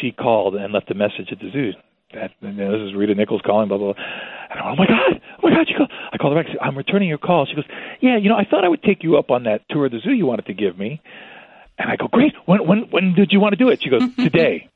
[0.00, 1.72] she called and left a message at the zoo.
[2.14, 3.92] That and this is Rita Nichols calling, blah blah.
[3.92, 4.02] blah.
[4.50, 5.66] And I'm, oh my god, oh my god!
[5.68, 5.90] She called.
[6.12, 6.50] I called her back.
[6.50, 7.46] Said, I'm returning your call.
[7.46, 7.64] She goes,
[8.00, 9.98] yeah, you know, I thought I would take you up on that tour of the
[9.98, 11.00] zoo you wanted to give me.
[11.78, 12.32] And I go, great.
[12.46, 13.82] When when when did you want to do it?
[13.82, 14.68] She goes, today,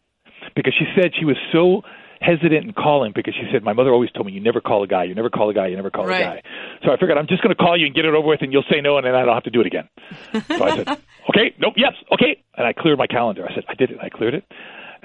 [0.56, 1.82] because she said she was so
[2.20, 4.86] hesitant in calling because she said my mother always told me you never call a
[4.86, 6.20] guy, you never call a guy, you never call Right.
[6.20, 6.42] a guy.
[6.84, 8.52] So I figured I'm just going to call you and get it over with, and
[8.52, 9.88] you'll say no, and then I don't have to do it again.
[10.32, 10.88] So I said,
[11.30, 13.46] okay, nope, yes, okay, and I cleared my calendar.
[13.48, 13.98] I said I did it.
[14.02, 14.44] I cleared it,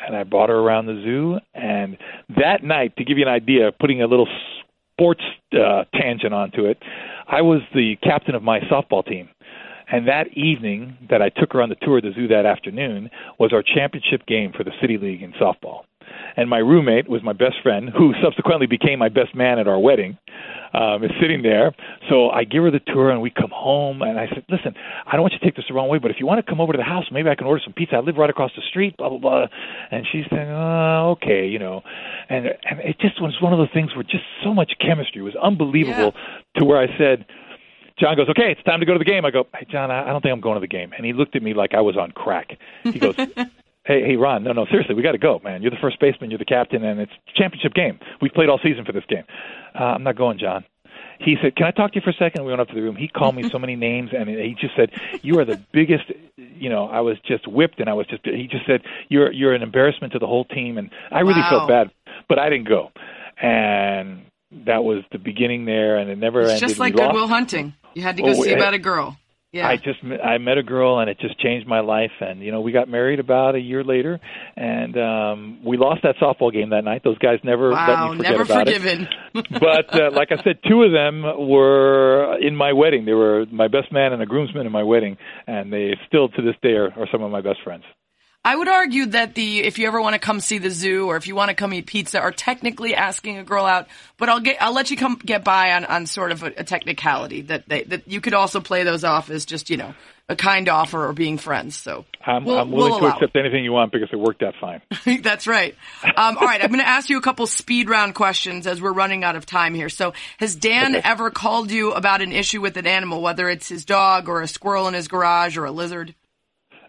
[0.06, 1.40] and I brought her around the zoo.
[1.54, 1.98] And
[2.38, 4.28] that night, to give you an idea, putting a little
[4.92, 5.22] sports
[5.54, 6.78] uh, tangent onto it,
[7.28, 9.30] I was the captain of my softball team.
[9.92, 13.10] And that evening that I took her on the tour of the zoo that afternoon
[13.40, 15.84] was our championship game for the City League in softball.
[16.38, 19.80] And my roommate was my best friend, who subsequently became my best man at our
[19.80, 20.18] wedding,
[20.74, 21.74] um, is sitting there.
[22.10, 24.02] So I give her the tour, and we come home.
[24.02, 24.76] And I said, "Listen,
[25.08, 26.50] I don't want you to take this the wrong way, but if you want to
[26.50, 27.96] come over to the house, maybe I can order some pizza.
[27.96, 29.48] I live right across the street." Blah blah blah.
[29.92, 31.84] And she's said, "Oh, okay, you know."
[32.30, 35.24] And and it just was one of those things where just so much chemistry it
[35.24, 36.14] was unbelievable
[36.58, 37.26] to where I said.
[38.00, 39.24] John goes, okay, it's time to go to the game.
[39.26, 40.92] I go, hey, John, I I don't think I'm going to the game.
[40.96, 42.58] And he looked at me like I was on crack.
[42.84, 43.16] He goes,
[43.86, 45.62] hey, hey, Ron, no, no, seriously, we got to go, man.
[45.62, 48.00] You're the first baseman, you're the captain, and it's a championship game.
[48.22, 49.24] We've played all season for this game.
[49.80, 50.66] Uh, I'm not going, John.
[51.20, 52.44] He said, "Can I talk to you for a second?
[52.44, 52.98] We went up to the room.
[52.98, 54.92] He called me so many names, and he just said,
[55.22, 58.26] "You are the biggest." You know, I was just whipped, and I was just.
[58.26, 61.50] He just said, "You're you're an embarrassment to the whole team," and I really Wow.
[61.50, 61.92] felt bad,
[62.28, 62.92] but I didn't go,
[63.42, 64.24] and
[64.66, 66.70] that was the beginning there, and it never It's ended.
[66.70, 66.96] just like.
[66.96, 67.74] Good Will Hunting.
[67.94, 69.18] You had to go Oh, see eh, about a girl.
[69.52, 69.70] Yeah.
[69.70, 72.60] I just I met a girl and it just changed my life and you know
[72.60, 74.20] we got married about a year later
[74.58, 78.18] and um we lost that softball game that night those guys never wow, let me
[78.18, 79.08] forget never about forgiven.
[79.34, 83.46] it but uh, like I said two of them were in my wedding they were
[83.50, 85.16] my best man and a groomsman in my wedding
[85.48, 87.86] and they still to this day are, are some of my best friends
[88.46, 91.18] I would argue that the if you ever want to come see the zoo or
[91.18, 93.88] if you want to come eat pizza are technically asking a girl out,
[94.18, 96.64] but I'll get I'll let you come get by on, on sort of a, a
[96.64, 99.96] technicality that they that you could also play those off as just you know
[100.30, 101.76] a kind offer or being friends.
[101.76, 104.54] So I'm, we'll, I'm willing we'll to accept anything you want because it worked out
[104.62, 104.82] fine.
[105.24, 105.76] That's right.
[106.04, 108.94] Um, all right, I'm going to ask you a couple speed round questions as we're
[108.94, 109.90] running out of time here.
[109.90, 111.08] So has Dan Okay.
[111.08, 114.48] ever called you about an issue with an animal, whether it's his dog or a
[114.48, 116.16] squirrel in his garage or a lizard?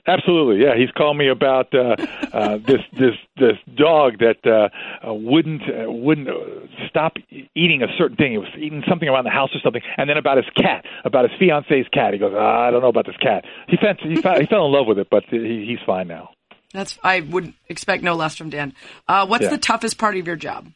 [0.09, 0.77] Absolutely, yeah.
[0.77, 1.97] He's called me about uh,
[2.33, 4.69] uh, this this this dog that uh,
[5.09, 6.33] uh, wouldn't uh, wouldn't uh,
[6.89, 7.15] stop
[7.55, 8.33] eating a certain thing.
[8.33, 11.29] He was eating something around the house or something, and then about his cat, about
[11.29, 12.13] his fiance's cat.
[12.13, 13.45] He goes, ah, I don't know about this cat.
[13.69, 16.31] He fell he fell, he fell in love with it, but he, he's fine now.
[16.73, 18.75] That's I would expect no less from Dan.
[19.09, 19.51] Uh, what's Yeah.
[19.51, 20.67] the toughest part of your job?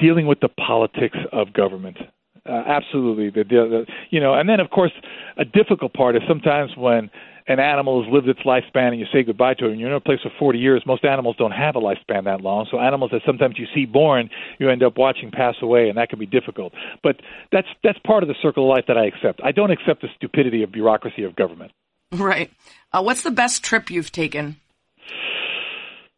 [0.00, 1.96] dealing with the politics of government.
[2.44, 4.92] Uh, absolutely, the, the, the you know, and then of course,
[5.36, 7.10] a difficult part is sometimes when
[7.48, 9.94] an animal has lived its lifespan and you say goodbye to it, and you're in
[9.94, 10.82] a place for 40 years.
[10.86, 14.30] Most animals don't have a lifespan that long, so animals that sometimes you see born,
[14.58, 16.72] you end up watching pass away, and that can be difficult.
[17.02, 17.16] But
[17.52, 19.40] that's that's part of the circle of life that I accept.
[19.44, 21.72] I don't accept the stupidity of bureaucracy of government.
[22.12, 22.50] Right.
[22.92, 24.56] Uh, what's the best trip you've taken?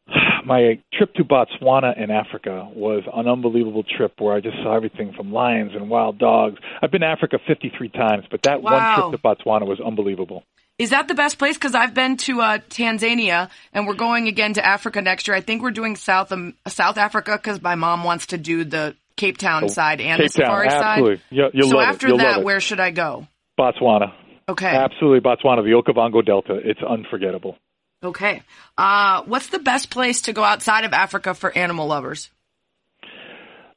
[0.45, 5.13] my trip to Botswana in Africa was an unbelievable trip where I just saw everything
[5.13, 6.57] from lions and wild dogs.
[6.83, 8.73] I've been to Africa 53 times, but that Wow.
[8.73, 10.45] one trip to Botswana was unbelievable.
[10.79, 11.57] Is that the best place?
[11.57, 15.37] Because I've been to uh, Tanzania, and we're going again to Africa next year.
[15.37, 18.95] I think we're doing South um, South Africa because my mom wants to do the
[19.17, 21.17] Cape Town side and Oh, Cape the safari Town, absolutely.
[21.17, 21.25] side.
[21.31, 23.27] You- you'll so after that, where should I go?
[23.59, 24.13] Botswana.
[24.49, 24.69] Okay.
[24.69, 26.55] Absolutely, Botswana, the Okavango Delta.
[26.65, 27.59] It's unforgettable.
[28.03, 28.43] Okay.
[28.79, 32.31] Uh, what's the best place to go outside of Africa for animal lovers?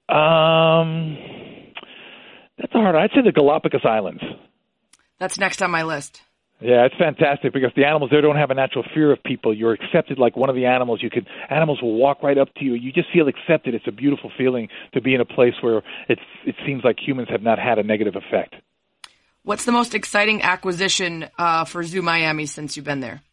[0.07, 1.17] Um,
[2.59, 2.95] that's hard.
[2.95, 4.21] I'd say the Galapagos Islands.
[5.19, 6.21] That's next on my list.
[6.61, 9.51] Yeah, it's fantastic because the animals there don't have a natural fear of people.
[9.51, 11.01] You're accepted like one of the animals.
[11.01, 12.75] You can animals will walk right up to you.
[12.75, 13.73] You just feel accepted.
[13.73, 17.29] It's a beautiful feeling to be in a place where it's it seems like humans
[17.31, 18.55] have not had a negative effect.
[19.43, 23.23] What's the most exciting acquisition uh, for Zoo Miami since you've been there?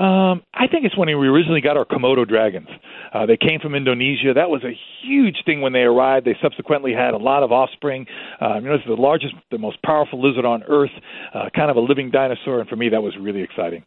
[0.00, 2.68] Um, I think it's when we originally got our Komodo dragons.
[3.12, 4.32] Uh, they came from Indonesia.
[4.34, 4.72] That was a
[5.02, 6.24] huge thing when they arrived.
[6.26, 8.06] They subsequently had a lot of offspring.
[8.40, 10.90] Uh, you know, it's the largest, the most powerful lizard on Earth,
[11.34, 13.84] uh, kind of a living dinosaur, and for me, that was really exciting.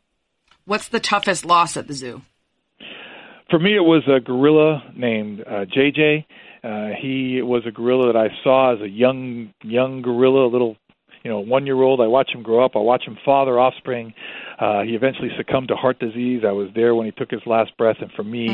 [0.65, 2.21] What's the toughest loss at the zoo?
[3.49, 6.25] For me, it was a gorilla named uh, JJ.
[6.63, 10.77] Uh, he was a gorilla that I saw as a young young gorilla, a little
[11.23, 12.01] you know one year old.
[12.01, 12.75] I watched him grow up.
[12.75, 14.13] I watched him father offspring.
[14.59, 16.43] Uh, he eventually succumbed to heart disease.
[16.47, 18.49] I was there when he took his last breath, and for me,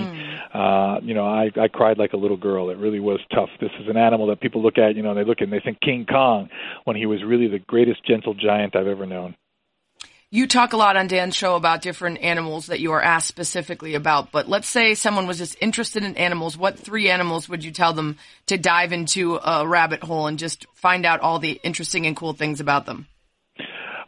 [0.54, 2.70] uh, you know, I, I cried like a little girl.
[2.70, 3.50] It really was tough.
[3.60, 5.60] This is an animal that people look at, you know, and they look and they
[5.60, 6.50] think King Kong
[6.86, 9.36] when he was really the greatest gentle giant I've ever known.
[10.32, 13.96] You talk a lot on Dan's show about different animals that you are asked specifically
[13.96, 16.56] about, but let's say someone was just interested in animals.
[16.56, 18.16] What three animals would you tell them
[18.46, 22.34] to dive into a rabbit hole and just find out all the interesting and cool
[22.34, 23.08] things about them?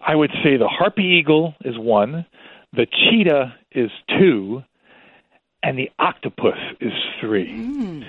[0.06, 2.28] I would say the harpy eagle is one,
[2.72, 4.62] the cheetah is two,
[5.64, 7.52] and the octopus is three.
[7.52, 8.04] Hmm.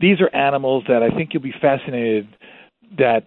[0.00, 2.26] These are animals that I think you'll be fascinated
[2.98, 3.24] that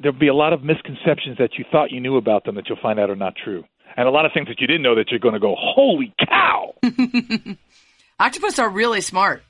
[0.00, 2.78] there'll be a lot of misconceptions that you thought you knew about them that you'll
[2.82, 3.64] find out are not true.
[3.96, 6.14] And a lot of things that you didn't know that you're going to go, holy
[6.18, 6.74] cow!
[8.18, 9.42] Octopus are really smart.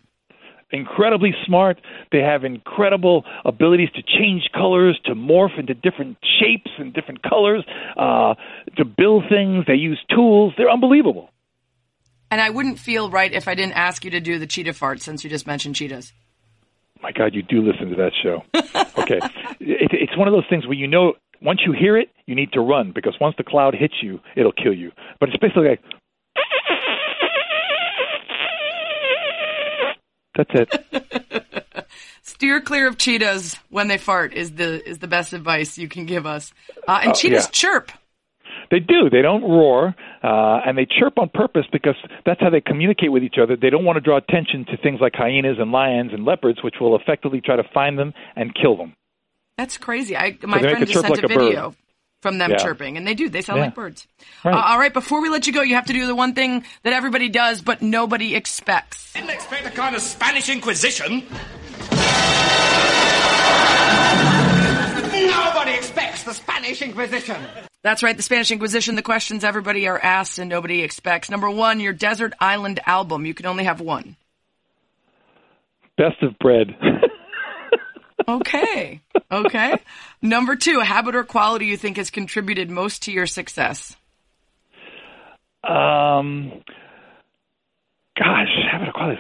[0.72, 1.80] incredibly smart.
[2.10, 7.64] They have incredible abilities to change colors, to morph into different shapes and different colors,
[7.96, 8.34] uh,
[8.76, 9.64] to build things.
[9.66, 10.54] They use tools.
[10.56, 11.28] They're unbelievable.
[12.30, 15.02] And I wouldn't feel right if I didn't ask you to do the cheetah fart
[15.02, 16.12] since you just mentioned cheetahs.
[17.02, 18.44] My God, you do listen to that show.
[19.02, 19.18] Okay,
[19.58, 22.52] it, it's one of those things where you know once you hear it, you need
[22.52, 24.92] to run because once the cloud hits you, it'll kill you.
[25.18, 25.80] But it's basically like.
[30.34, 31.86] That's it.
[32.22, 36.06] Steer clear of cheetahs when they fart is the is the best advice you can
[36.06, 36.52] give us.
[36.88, 37.50] Uh, and cheetahs yeah.
[37.50, 37.92] chirp.
[38.72, 39.10] They do.
[39.10, 39.94] They don't roar,
[40.24, 41.94] uh, and they chirp on purpose because
[42.24, 43.54] that's how they communicate with each other.
[43.54, 46.76] They don't want to draw attention to things like hyenas and lions and leopards, which
[46.80, 48.94] will effectively try to find them and kill them.
[49.58, 50.16] That's crazy.
[50.16, 51.74] I my they make friend just sent like a a video
[52.22, 52.56] from them Yeah.
[52.56, 53.28] chirping, and they do.
[53.28, 53.64] They sound Yeah.
[53.66, 54.06] like birds.
[54.42, 54.54] Right.
[54.54, 56.64] Uh, all right, before we let you go, you have to do the one thing
[56.82, 59.12] that everybody does, but nobody expects.
[59.12, 61.24] Didn't expect a kind of Spanish Inquisition.
[66.24, 67.36] Nobody the Spanish Inquisition.
[67.82, 68.94] That's right, the Spanish Inquisition.
[68.94, 71.30] The questions everybody are asked and nobody expects.
[71.30, 73.26] Number one, your desert island album.
[73.26, 74.16] You can only have one.
[75.96, 76.76] Best of bread.
[78.28, 79.00] Okay.
[79.32, 79.76] Okay.
[80.22, 83.96] Number two, a habit or quality you think has contributed most to your success.
[85.64, 86.52] um,
[88.16, 89.18] gosh, habit or quality.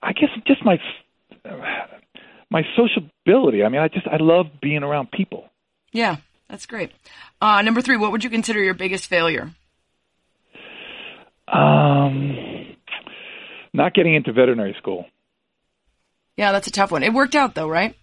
[0.00, 0.78] I guess just my
[2.50, 3.64] my sociability.
[3.64, 5.50] I mean, I just I love being around people.
[5.92, 6.16] Yeah,
[6.48, 6.92] that's great.
[7.40, 9.50] Uh, number three, what would you consider your biggest failure?
[11.46, 12.36] Um,
[13.72, 15.06] not getting into veterinary school.
[16.36, 17.02] Yeah, that's a tough one.
[17.02, 17.96] It worked out though, right?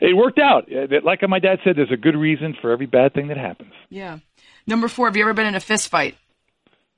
[0.00, 0.68] it worked out.
[1.04, 3.72] Like my dad said, there's a good reason for every bad thing that happens.
[3.88, 4.18] Yeah.
[4.66, 6.16] Number four, have you ever been in a fist fight?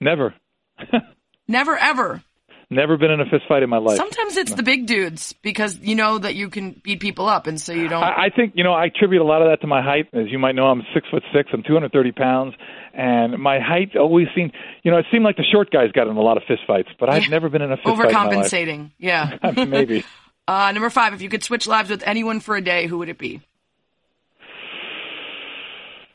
[0.00, 0.34] Never,
[1.48, 2.22] Never ever.
[2.70, 3.96] Never been in a fist fight in my life.
[3.96, 7.60] Sometimes it's the big dudes because you know that you can beat people up, and
[7.60, 8.02] so you don't.
[8.02, 10.08] I, I think you know I attribute a lot of that to my height.
[10.12, 11.50] As you might know, I'm six foot six.
[11.52, 12.54] I'm 230 pounds,
[12.94, 14.52] and my height always seemed,
[14.82, 16.88] you know, it seemed like the short guys got in a lot of fist fights.
[17.00, 17.28] But I've Yeah.
[17.30, 18.46] never been in a fist fight in my life.
[18.52, 18.90] Overcompensating.
[18.98, 19.38] Yeah.
[19.66, 20.04] Maybe.
[20.48, 23.10] Uh, number five, if you could switch lives with anyone for a day, who would
[23.10, 23.42] it be?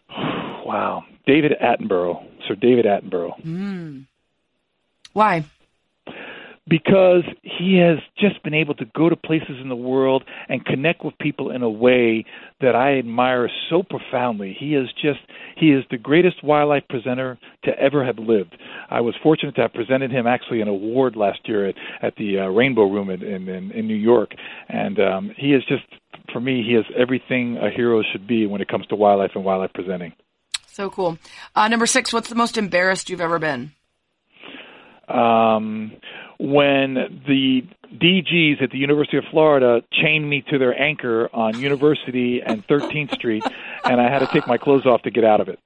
[0.66, 3.39] Wow, David Attenborough, Sir David Attenborough.
[3.45, 4.06] Mm.
[5.12, 5.43] Why?
[6.68, 11.03] Because he has just been able to go to places in the world and connect
[11.03, 12.26] with people in a way
[12.61, 14.55] that I admire so profoundly.
[14.57, 15.20] He is just
[15.57, 18.57] he is the greatest wildlife presenter to ever have lived.
[18.89, 22.39] I was fortunate to have presented him actually an award last year at, at the
[22.39, 24.32] uh, Rainbow Room in, in, in, in New York,
[24.70, 25.84] and um, he is just
[26.32, 29.43] for me he is everything a hero should be when it comes to wildlife and
[29.43, 30.14] wildlife presenting.
[30.68, 31.18] So cool.
[31.55, 33.74] Uh, number six, what's the most embarrassed you've ever been?
[35.07, 35.91] um,
[36.39, 37.61] when the
[37.93, 43.13] DGs at the University of Florida chained me to their anchor on University and 13th
[43.13, 43.43] Street,
[43.84, 45.59] and I had to take my clothes off to get out of it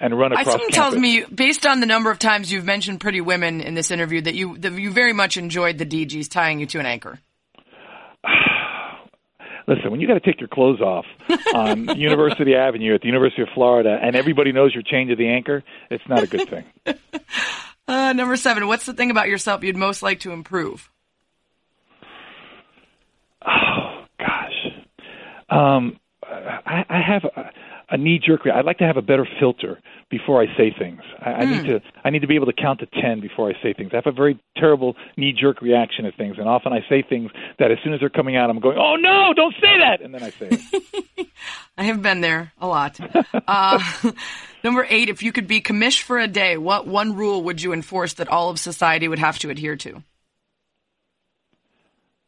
[0.00, 3.00] and run I, across something tells me, based on the number of times you've mentioned
[3.00, 6.58] pretty women in this interview, that you that you very much enjoyed the DGs tying
[6.58, 7.20] you to an anchor.
[9.68, 11.04] Listen, when you got to take your clothes off
[11.54, 15.28] on University Avenue at the University of Florida, and everybody knows you're chained to the
[15.28, 16.64] anchor, it's not a good thing.
[17.90, 20.88] Uh, number seven, what's the thing about yourself you'd most like to improve?
[23.44, 24.68] Oh gosh,
[25.48, 27.24] um, I, I have
[27.90, 28.40] a, a knee-jerk.
[28.46, 29.80] I'd like to have a better filter
[30.10, 31.00] before I say things.
[31.20, 31.80] I, I need to.
[32.04, 33.90] I need to be able to count to ten before I say things.
[33.92, 37.70] I have a very terrible knee-jerk reaction to things, and often I say things that
[37.70, 40.22] as soon as they're coming out, I'm going, "Oh no, don't say that," and then
[40.22, 41.26] I say it.
[41.78, 42.98] I have been there a lot.
[43.46, 43.78] Uh,
[44.64, 47.72] number eight, if you could be commish for a day, what one rule would you
[47.72, 50.02] enforce that all of society would have to adhere to?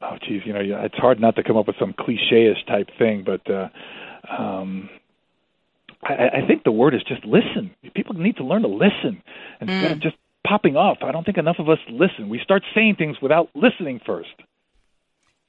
[0.04, 3.24] oh, geez, you know, it's hard not to come up with some cliche-ish type thing,
[3.24, 3.48] but.
[3.50, 3.68] uh
[4.38, 4.88] um
[6.02, 7.70] I, I think the word is just listen.
[7.94, 9.22] People need to learn to listen
[9.60, 10.98] instead of just popping off.
[11.02, 12.28] I don't think enough of us listen.
[12.28, 14.30] We start saying things without listening first.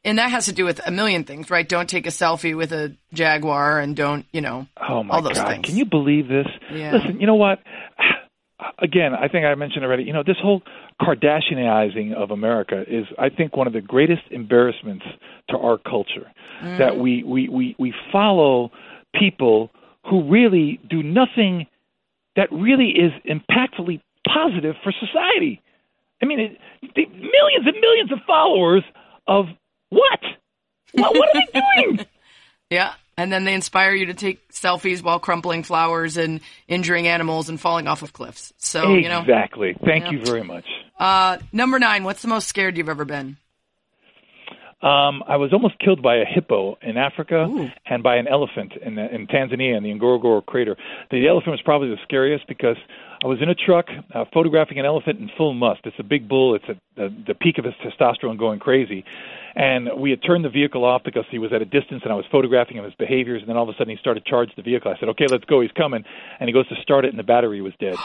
[0.06, 1.68] And that has to do with a million things, right?
[1.68, 5.38] Don't take a selfie with a jaguar and don't, you know, Oh my all those
[5.38, 5.48] God!
[5.48, 5.66] things.
[5.66, 6.48] Can you believe this?
[6.72, 6.94] Yeah.
[6.94, 7.60] Listen, you know what?
[8.80, 10.04] Again, I think I mentioned already.
[10.04, 10.62] You know, this whole
[11.02, 15.06] Kardashianizing of America is, I think, one of the greatest embarrassments
[15.50, 16.32] to our culture.
[16.62, 16.78] Mm.
[16.78, 18.72] That we we we we follow
[19.16, 19.72] people
[20.10, 21.68] who really do nothing
[22.36, 25.62] that really is impactfully positive for society.
[26.22, 26.58] I mean, it,
[26.96, 28.84] the millions and millions of followers
[29.28, 29.46] of
[29.90, 30.20] what?
[30.94, 32.06] What, what are they doing?
[32.70, 32.94] Yeah.
[33.16, 37.60] And then they inspire you to take selfies while crumpling flowers and injuring animals and
[37.62, 38.52] falling off of cliffs.
[38.58, 39.76] So, you know, exactly.
[39.86, 40.12] Thank Yeah.
[40.12, 40.66] you very much.
[41.00, 43.38] uh, number nine, what's the most scared you've ever been?
[44.84, 47.48] Um, I was almost killed by a hippo in Africa
[47.86, 50.76] and by an elephant in, in Tanzania in the Ngorongoro crater.
[51.10, 52.76] The elephant was probably the scariest because
[53.24, 55.80] I was in a truck uh, photographing an elephant in full musth.
[55.86, 56.56] It's a big bull.
[56.56, 59.06] It's at the, the peak of his testosterone going crazy.
[59.56, 62.16] And we had turned the vehicle off because he was at a distance and I
[62.16, 63.40] was photographing him, his behaviors.
[63.40, 64.92] And then all of a sudden he started to charge the vehicle.
[64.92, 65.62] I said, okay, let's go.
[65.62, 66.04] He's coming.
[66.42, 67.96] And he goes to start it and the battery was dead.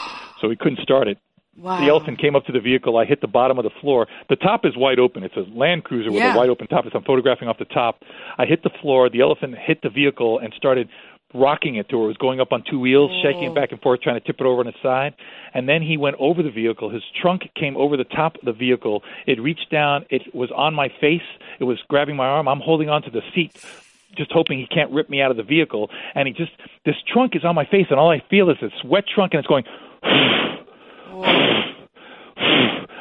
[0.40, 1.18] So he couldn't start it.
[1.60, 1.80] Wow.
[1.80, 2.96] The elephant came up to the vehicle.
[2.96, 4.06] I hit the bottom of the floor.
[4.28, 5.24] The top is wide open.
[5.24, 6.34] It's a Land Cruiser with Yeah.
[6.34, 6.86] a wide open top.
[6.86, 8.04] As I'm photographing off the top,
[8.38, 9.08] I hit the floor.
[9.08, 10.88] The elephant hit the vehicle and started
[11.34, 13.54] rocking it to where it was going up on two wheels, shaking it oh.
[13.54, 15.14] back and forth, trying to tip it over on its side.
[15.52, 16.90] And then he went over the vehicle.
[16.90, 19.02] His trunk came over the top of the vehicle.
[19.26, 20.06] It reached down.
[20.10, 21.22] It was on my face.
[21.58, 22.48] It was grabbing my arm.
[22.48, 23.52] I'm holding onto the seat
[24.16, 25.90] just hoping he can't rip me out of the vehicle.
[26.14, 26.52] And he just,
[26.86, 29.38] this trunk is on my face, and all I feel is this wet trunk, and
[29.38, 29.64] it's going.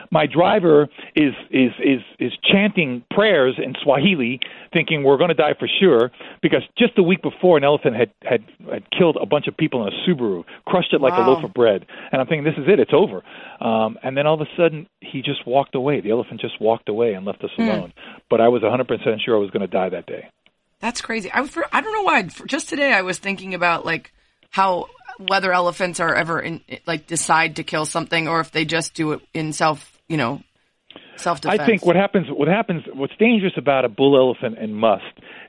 [0.09, 4.39] My driver is is is is chanting prayers in Swahili,
[4.71, 6.11] thinking we're going to die for sure.
[6.41, 9.85] Because just the week before, an elephant had had, had killed a bunch of people
[9.85, 11.85] in a Subaru, crushed it like a loaf of bread.
[12.11, 13.21] And I'm thinking, this is it, it's over.
[13.59, 15.99] Um, and then all of a sudden, he just walked away.
[15.99, 17.91] The elephant just walked away and left us alone.
[18.29, 18.87] But I was 100%
[19.25, 20.29] sure I was going to die that day.
[20.79, 21.29] That's crazy.
[21.33, 22.23] I, for, I don't know why.
[22.45, 24.13] Just today, I was thinking about like
[24.51, 24.87] how
[25.19, 29.13] whether elephants are ever in, like decide to kill something or if they just do
[29.13, 30.41] it in self, you know,
[31.15, 31.61] self defense.
[31.61, 35.01] I think what happens, what happens, what's dangerous about a bull elephant and musth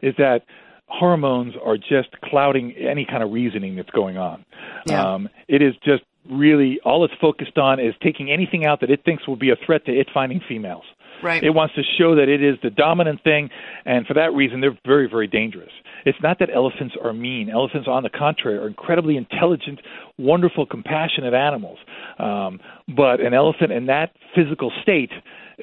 [0.03, 0.43] is that
[0.87, 4.45] hormones are just clouding any kind of reasoning that's going on.
[4.87, 5.15] Yeah.
[5.15, 9.05] Um, it is just really all it's focused on is taking anything out that it
[9.05, 10.85] thinks will be a threat to it finding females.
[11.23, 11.43] Right.
[11.43, 13.51] It wants to show that it is the dominant thing,
[13.85, 15.73] and for that reason, they're very, very dangerous.
[16.05, 17.51] It's not that elephants are mean.
[17.51, 19.81] Elephants, on the contrary, are incredibly intelligent,
[20.17, 21.79] wonderful, compassionate animals.
[22.19, 25.11] Um, but an elephant in that physical state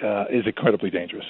[0.03, 1.25] uh, is incredibly dangerous.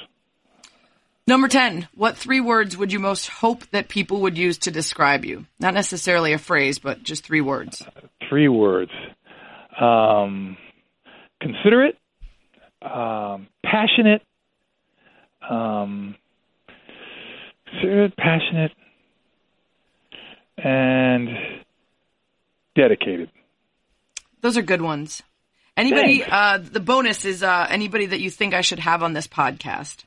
[1.27, 5.25] Number 10, what three words would you most hope that people would use to describe
[5.25, 5.45] you?
[5.59, 7.81] Not necessarily a phrase, but just three words.
[8.29, 8.91] Three words.
[9.79, 10.55] Um,
[11.41, 11.97] considerate,
[12.85, 14.21] um, passionate,
[15.49, 16.15] um,
[18.17, 18.71] passionate,
[20.57, 21.29] and
[22.75, 23.29] dedicated.
[24.41, 25.23] Those are good ones.
[25.77, 29.27] Anybody, uh, the bonus is, uh, anybody that you think I should have on this
[29.27, 30.05] podcast.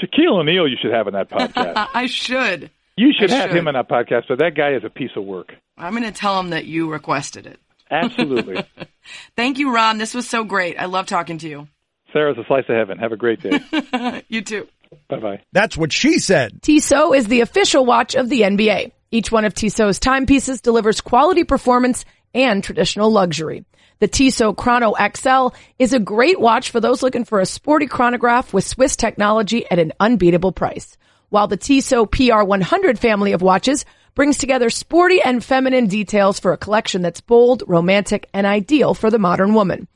[0.00, 1.88] Shaquille O'Neal, you should have on that podcast.
[1.94, 2.70] I should.
[2.96, 3.58] You should I have should.
[3.58, 5.54] him on that podcast, but that guy is a piece of work.
[5.76, 7.58] I'm going to tell him that you requested it.
[7.90, 8.64] Absolutely.
[9.36, 9.98] Thank you, Ron.
[9.98, 10.78] This was so great.
[10.78, 11.68] I love talking to you.
[12.12, 12.98] Sarah's a slice of heaven.
[12.98, 14.22] Have a great day.
[14.28, 14.68] You too.
[15.08, 15.40] bye bye.
[15.52, 16.62] That's what she said.
[16.62, 18.92] Tissot is the official watch of the NBA.
[19.10, 23.64] Each one of Tissot's timepieces delivers quality performance and traditional luxury.
[24.00, 28.52] The Tissot Chrono XL is a great watch for those looking for a sporty chronograph
[28.52, 30.96] with Swiss technology at an unbeatable price.
[31.30, 33.84] While the Tissot PR100 family of watches
[34.18, 39.12] brings together sporty and feminine details for a collection that's bold, romantic, and ideal for
[39.12, 39.86] the modern woman.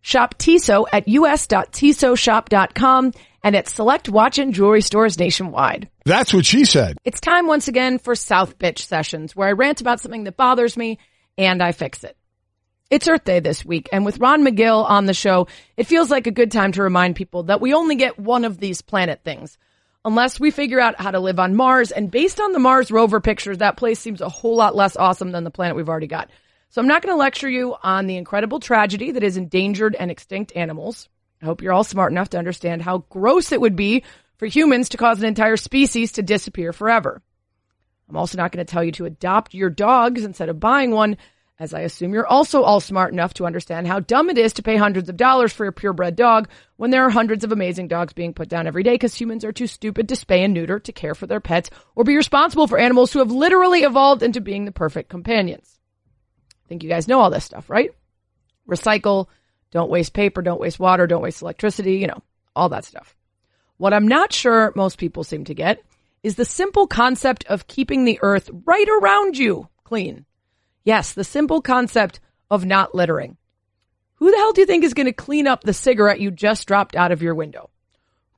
[0.00, 3.12] Shop Tissot at us.tissotshop.com
[3.42, 5.88] and at select watch and jewelry stores nationwide.
[6.04, 6.96] That's what she said.
[7.04, 10.76] It's time once again for South Bitch Sessions, where I rant about something that bothers
[10.76, 11.00] me
[11.36, 12.16] and I fix it.
[12.88, 16.28] It's Earth Day this week, and with Ron Magill on the show, it feels like
[16.28, 19.58] a good time to remind people that we only get one of these planet things.
[20.04, 23.20] Unless we figure out how to live on Mars, and based on the Mars rover
[23.20, 26.28] pictures, that place seems a whole lot less awesome than the planet we've already got.
[26.70, 30.10] So I'm not going to lecture you on the incredible tragedy that is endangered and
[30.10, 31.08] extinct animals.
[31.40, 34.02] I hope you're all smart enough to understand how gross it would be
[34.38, 37.22] for humans to cause an entire species to disappear forever.
[38.08, 41.16] I'm also not going to tell you to adopt your dogs instead of buying one,
[41.62, 44.64] as I assume you're also all smart enough to understand how dumb it is to
[44.64, 48.12] pay hundreds of dollars for a purebred dog when there are hundreds of amazing dogs
[48.12, 50.90] being put down every day because humans are too stupid to spay and neuter to
[50.90, 54.64] care for their pets or be responsible for animals who have literally evolved into being
[54.64, 55.78] the perfect companions.
[56.64, 57.90] I think you guys know all this stuff, right?
[58.68, 59.28] Recycle,
[59.70, 62.24] don't waste paper, don't waste water, don't waste electricity, you know,
[62.56, 63.14] all that stuff.
[63.76, 65.80] What I'm not sure most people seem to get
[66.24, 70.26] is the simple concept of keeping the earth right around you clean.
[70.84, 72.20] Yes, the simple concept
[72.50, 73.36] of not littering.
[74.16, 76.66] Who the hell do you think is going to clean up the cigarette you just
[76.68, 77.70] dropped out of your window?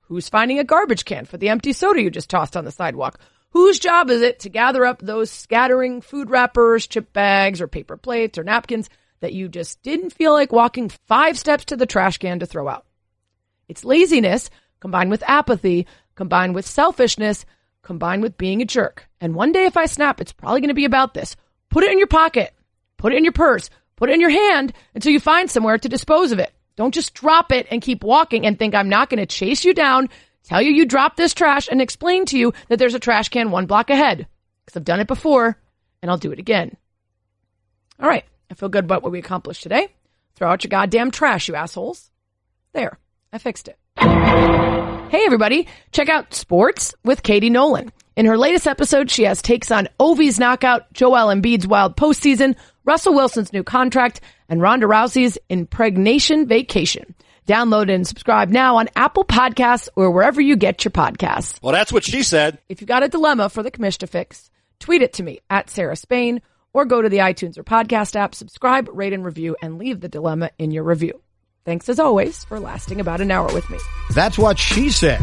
[0.03, 3.19] Who's finding a garbage can for the empty soda you just tossed on the sidewalk?
[3.51, 7.97] Whose job is it to gather up those scattering food wrappers, chip bags, or paper
[7.97, 8.91] plates or napkins
[9.21, 12.69] that you just didn't feel like walking five steps to the trash can to throw
[12.69, 12.87] out?
[13.69, 17.47] It's laziness combined with apathy, combined with selfishness,
[17.83, 19.09] combined with being a jerk.
[19.21, 21.37] And one day if I snap, it's probably going to be about this.
[21.75, 22.55] Put it in your pocket.
[22.99, 23.68] Put it in your purse.
[23.97, 26.53] Put it in your hand until you find somewhere to dispose of it.
[26.77, 29.75] Don't just drop it and keep walking and think I'm not going to chase you
[29.75, 30.09] down,
[30.45, 33.51] tell you you dropped this trash and explain to you that there's a trash can
[33.51, 34.29] one block ahead.
[34.64, 35.59] Because I've done it before
[36.01, 36.77] and I'll do it again.
[37.99, 38.25] All right.
[38.53, 39.89] I feel good about what we accomplished today.
[40.37, 42.09] Throw out your goddamn trash, you assholes.
[42.72, 43.01] There.
[43.33, 43.77] I fixed it.
[43.99, 47.91] Hey everybody, check out Sports with Katie Nolan.
[48.17, 52.55] In her latest episode, she has takes on Ovi's knockout, Joel Embiid's wild postseason,
[52.85, 57.17] Russell Wilson's new contract, and Ronda Rousey's impregnation vacation.
[57.49, 61.61] Download and subscribe now on Apple Podcasts or wherever you get your podcasts.
[61.61, 62.59] Well, that's what she said.
[62.69, 64.49] If you've got a dilemma for the commish to fix,
[64.79, 66.41] tweet it to me at Sarah Spain
[66.73, 70.09] or go to the iTunes or podcast app, subscribe, rate and review, and leave the
[70.09, 71.21] dilemma in your review.
[71.65, 73.79] Thanks as always for lasting about an hour with me.
[74.15, 75.21] That's what she said.